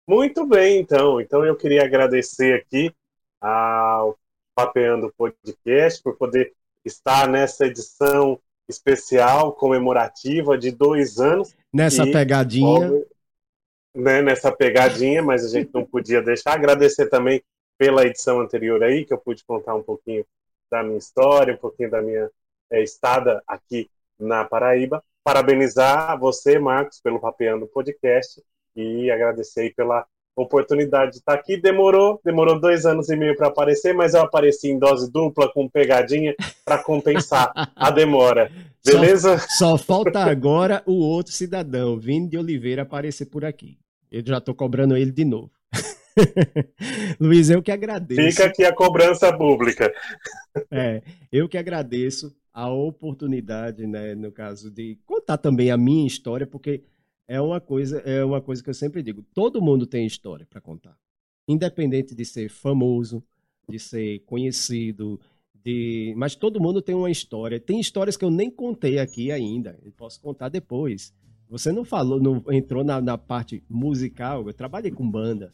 Muito 0.08 0.44
bem, 0.44 0.80
então. 0.80 1.22
Então 1.22 1.46
eu 1.46 1.56
queria 1.56 1.84
agradecer 1.84 2.56
aqui 2.56 2.92
ao 3.40 4.18
Papeando 4.56 5.14
Podcast 5.16 6.02
por 6.02 6.18
poder 6.18 6.52
estar 6.84 7.30
nessa 7.30 7.68
edição 7.68 8.40
especial, 8.68 9.54
comemorativa 9.54 10.58
de 10.58 10.72
dois 10.72 11.20
anos. 11.20 11.56
Nessa 11.72 12.08
e, 12.08 12.12
pegadinha. 12.12 13.06
Né, 13.94 14.24
nessa 14.24 14.52
pegadinha, 14.52 15.22
mas 15.22 15.46
a 15.46 15.50
gente 15.50 15.70
não 15.72 15.86
podia 15.86 16.24
deixar. 16.24 16.54
Agradecer 16.54 17.06
também 17.06 17.44
pela 17.78 18.04
edição 18.04 18.42
anterior 18.42 18.82
aí, 18.82 19.06
que 19.06 19.14
eu 19.14 19.20
pude 19.20 19.44
contar 19.46 19.76
um 19.76 19.84
pouquinho 19.84 20.26
da 20.72 20.84
minha 20.84 20.98
história, 20.98 21.54
um 21.54 21.58
pouquinho 21.58 21.90
da 21.90 22.02
minha 22.02 22.30
é, 22.72 22.82
estada 22.82 23.42
aqui 23.48 23.90
na 24.20 24.46
Paraíba. 24.46 25.04
Parabenizar 25.24 26.20
você, 26.20 26.60
Marcos, 26.60 27.00
pelo 27.02 27.20
Papeando 27.20 27.68
Podcast 27.68 28.42
e 28.76 29.10
agradecer 29.10 29.74
pela 29.76 30.06
oportunidade 30.36 31.14
de 31.14 31.18
estar 31.18 31.34
aqui. 31.34 31.58
Demorou, 31.58 32.20
demorou 32.24 32.60
dois 32.60 32.86
anos 32.86 33.10
e 33.10 33.16
meio 33.16 33.36
para 33.36 33.48
aparecer, 33.48 33.94
mas 33.94 34.14
eu 34.14 34.22
apareci 34.22 34.70
em 34.70 34.78
dose 34.78 35.12
dupla 35.12 35.52
com 35.52 35.70
pegadinha 35.70 36.36
para 36.64 36.84
compensar 36.84 37.52
a 37.76 37.90
demora. 37.90 38.52
Beleza? 38.86 39.40
Só, 39.40 39.76
só, 39.76 39.78
falta 39.78 40.20
agora 40.20 40.84
o 40.86 40.94
outro 40.94 41.34
cidadão, 41.34 41.98
Vini 41.98 42.28
de 42.28 42.38
Oliveira, 42.38 42.84
aparecer 42.84 43.26
por 43.26 43.44
aqui. 43.44 43.80
Eu 44.12 44.22
já 44.24 44.38
estou 44.38 44.54
cobrando 44.54 44.96
ele 44.96 45.12
de 45.12 45.26
novo. 45.26 45.55
Luiz, 47.20 47.50
eu 47.50 47.62
que 47.62 47.72
agradeço. 47.72 48.22
Fica 48.22 48.46
aqui 48.46 48.64
a 48.64 48.74
cobrança 48.74 49.36
pública. 49.36 49.94
É, 50.72 51.02
eu 51.32 51.48
que 51.48 51.58
agradeço 51.58 52.36
a 52.54 52.70
oportunidade, 52.70 53.86
né, 53.86 54.16
no 54.16 54.32
caso 54.32 54.72
de 54.72 54.98
contar 55.06 55.38
também 55.38 55.72
a 55.72 55.78
minha 55.78 56.08
história, 56.08 56.48
porque 56.48 56.84
é 57.28 57.42
uma 57.42 57.60
coisa, 57.60 58.00
é 58.00 58.24
uma 58.24 58.42
coisa 58.42 58.64
que 58.64 58.70
eu 58.70 58.74
sempre 58.74 59.04
digo, 59.04 59.24
todo 59.34 59.62
mundo 59.62 59.86
tem 59.86 60.06
história 60.06 60.46
para 60.50 60.62
contar. 60.62 60.98
Independente 61.48 62.16
de 62.16 62.24
ser 62.24 62.50
famoso, 62.50 63.22
de 63.68 63.78
ser 63.78 64.20
conhecido, 64.20 65.20
de, 65.54 66.14
mas 66.16 66.36
todo 66.36 66.62
mundo 66.62 66.82
tem 66.82 66.96
uma 66.96 67.12
história. 67.12 67.60
Tem 67.60 67.80
histórias 67.80 68.16
que 68.16 68.24
eu 68.24 68.32
nem 68.32 68.50
contei 68.50 69.00
aqui 69.00 69.32
ainda, 69.32 69.78
eu 69.84 69.92
posso 69.92 70.22
contar 70.22 70.50
depois. 70.50 71.14
Você 71.50 71.72
não 71.72 71.84
falou, 71.84 72.22
não 72.22 72.42
entrou 72.52 72.84
na, 72.84 73.02
na 73.02 73.18
parte 73.18 73.64
musical, 73.70 74.48
eu 74.48 74.54
trabalhei 74.54 74.92
com 74.92 75.10
banda, 75.10 75.52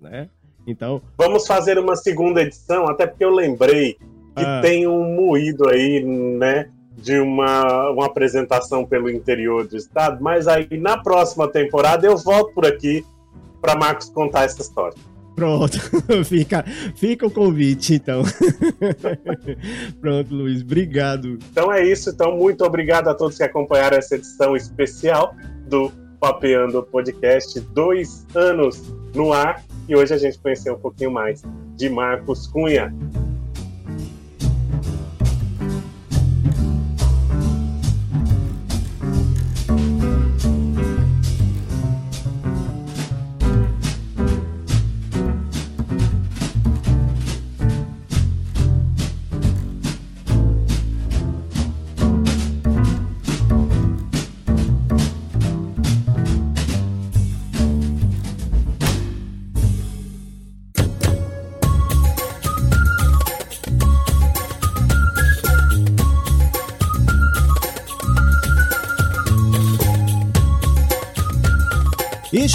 né? 0.00 0.28
Então. 0.66 1.02
Vamos 1.16 1.46
fazer 1.46 1.78
uma 1.78 1.96
segunda 1.96 2.42
edição, 2.42 2.88
até 2.88 3.06
porque 3.06 3.24
eu 3.24 3.30
lembrei 3.30 3.94
que 4.36 4.44
ah. 4.44 4.60
tem 4.60 4.86
um 4.86 5.14
moído 5.14 5.68
aí, 5.68 6.04
né? 6.04 6.68
De 6.96 7.18
uma, 7.18 7.90
uma 7.90 8.06
apresentação 8.06 8.84
pelo 8.84 9.08
interior 9.08 9.66
do 9.66 9.76
estado, 9.76 10.22
mas 10.22 10.46
aí 10.46 10.68
na 10.72 10.98
próxima 10.98 11.48
temporada 11.48 12.06
eu 12.06 12.16
volto 12.16 12.52
por 12.52 12.66
aqui 12.66 13.04
para 13.60 13.74
Marcos 13.74 14.10
contar 14.10 14.44
essa 14.44 14.60
história. 14.60 14.96
Pronto, 15.34 15.78
fica, 16.26 16.62
fica 16.94 17.26
o 17.26 17.30
convite, 17.30 17.94
então. 17.94 18.22
Pronto, 19.98 20.34
Luiz, 20.34 20.60
obrigado. 20.60 21.38
Então 21.50 21.72
é 21.72 21.82
isso, 21.82 22.10
então 22.10 22.36
muito 22.36 22.62
obrigado 22.64 23.08
a 23.08 23.14
todos 23.14 23.38
que 23.38 23.42
acompanharam 23.42 23.96
essa 23.96 24.16
edição 24.16 24.54
especial 24.54 25.34
do 25.66 25.90
Papeando 26.20 26.82
Podcast, 26.82 27.58
dois 27.58 28.26
anos 28.34 28.82
no 29.14 29.32
ar, 29.32 29.64
e 29.88 29.96
hoje 29.96 30.14
a 30.14 30.18
gente 30.18 30.38
conheceu 30.38 30.74
um 30.74 30.78
pouquinho 30.78 31.10
mais 31.10 31.42
de 31.74 31.88
Marcos 31.88 32.46
Cunha. 32.46 32.94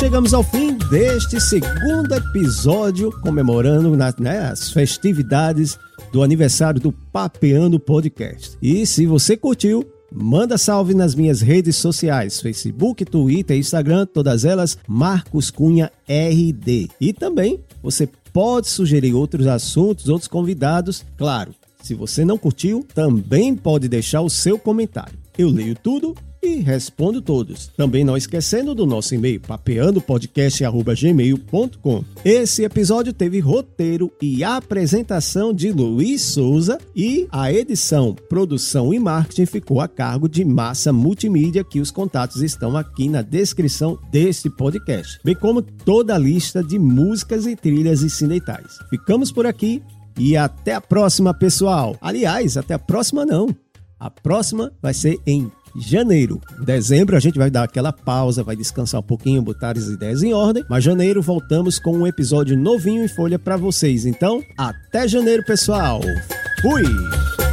Chegamos 0.06 0.36
ao 0.36 0.44
fim 0.44 0.78
deste 0.92 1.42
segundo 1.42 2.14
episódio 2.14 3.12
comemorando 3.22 3.98
né, 4.20 4.38
as 4.52 4.72
festividades 4.72 5.80
do 6.14 6.22
aniversário 6.22 6.80
do 6.80 6.92
Papeando 6.92 7.80
Podcast. 7.80 8.56
E 8.62 8.86
se 8.86 9.08
você 9.08 9.36
curtiu, 9.36 9.84
manda 10.14 10.60
salve 10.60 10.94
nas 10.94 11.16
minhas 11.16 11.42
redes 11.42 11.78
sociais: 11.78 12.40
Facebook, 12.40 13.04
Twitter, 13.04 13.58
Instagram, 13.58 14.06
todas 14.06 14.46
elas 14.46 14.78
Marcos 14.88 15.50
Cunha 15.50 15.92
RD. 16.08 16.88
E 17.02 17.12
também 17.12 17.60
você 17.82 18.08
pode 18.32 18.70
sugerir 18.70 19.16
outros 19.16 19.48
assuntos, 19.48 20.08
outros 20.08 20.28
convidados. 20.28 21.04
Claro, 21.18 21.52
se 21.82 21.96
você 21.96 22.24
não 22.24 22.38
curtiu, 22.38 22.86
também 22.94 23.56
pode 23.56 23.88
deixar 23.88 24.22
o 24.22 24.30
seu 24.30 24.60
comentário. 24.60 25.18
Eu 25.36 25.50
leio 25.50 25.76
tudo 25.76 26.16
e 26.46 26.62
respondo 26.62 27.22
todos. 27.22 27.68
Também 27.76 28.04
não 28.04 28.16
esquecendo 28.16 28.76
do 28.76 28.86
nosso 28.86 29.16
e-mail 29.16 29.42
papeandopodcast@gmail.com. 29.42 32.04
Esse 32.24 32.64
episódio 32.64 33.12
teve 33.12 33.40
roteiro 33.40 34.12
e 34.22 34.44
apresentação 34.44 35.52
de 35.54 35.72
Luiz 35.72 36.22
Souza 36.22 36.78
e 36.96 37.28
a 37.32 37.52
edição, 37.52 38.16
produção 38.30 38.94
e 38.94 39.00
marketing 39.00 39.46
ficou 39.46 39.82
a 39.82 39.88
cargo 39.88 40.30
de 40.30 40.46
Massa 40.46 40.94
Multimídia, 40.94 41.64
que 41.64 41.80
os 41.80 41.90
contatos 41.92 42.42
estão 42.42 42.78
aqui 42.78 43.10
na 43.10 43.22
descrição 43.22 43.98
deste 44.12 44.50
podcast, 44.50 45.20
bem 45.24 45.36
como 45.36 45.62
toda 45.62 46.16
a 46.16 46.18
lista 46.18 46.62
de 46.64 46.78
músicas 46.78 47.46
e 47.46 47.56
trilhas 47.56 48.04
incidentais. 48.04 48.78
Ficamos 48.90 49.32
por 49.32 49.46
aqui 49.46 49.82
e 50.18 50.36
até 50.38 50.74
a 50.74 50.82
próxima, 50.82 51.34
pessoal. 51.34 51.98
Aliás, 52.02 52.58
até 52.58 52.74
a 52.74 52.80
próxima 52.80 53.26
não. 53.26 53.48
A 54.00 54.10
próxima 54.10 54.72
vai 54.82 54.94
ser 54.94 55.20
em 55.26 55.52
janeiro. 55.76 56.42
Dezembro 56.64 57.16
a 57.16 57.20
gente 57.20 57.38
vai 57.38 57.50
dar 57.50 57.64
aquela 57.64 57.92
pausa, 57.92 58.44
vai 58.44 58.56
descansar 58.56 59.02
um 59.02 59.04
pouquinho, 59.04 59.42
botar 59.42 59.78
as 59.78 59.88
ideias 59.88 60.24
em 60.24 60.34
ordem. 60.34 60.66
Mas 60.70 60.84
janeiro 60.84 61.22
voltamos 61.22 61.80
com 61.80 61.98
um 61.98 62.08
episódio 62.08 62.58
novinho 62.58 63.04
em 63.04 63.08
folha 63.08 63.38
para 63.38 63.58
vocês. 63.58 64.06
Então, 64.06 64.44
até 64.58 65.08
janeiro, 65.08 65.44
pessoal. 65.46 66.02
Fui! 66.62 67.45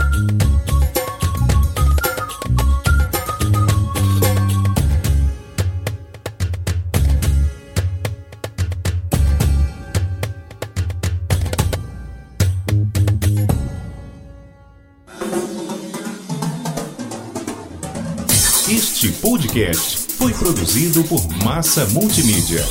Este 19.03 19.21
podcast 19.21 20.15
foi 20.17 20.33
produzido 20.33 21.03
por 21.03 21.29
Massa 21.43 21.85
Multimídia. 21.87 22.65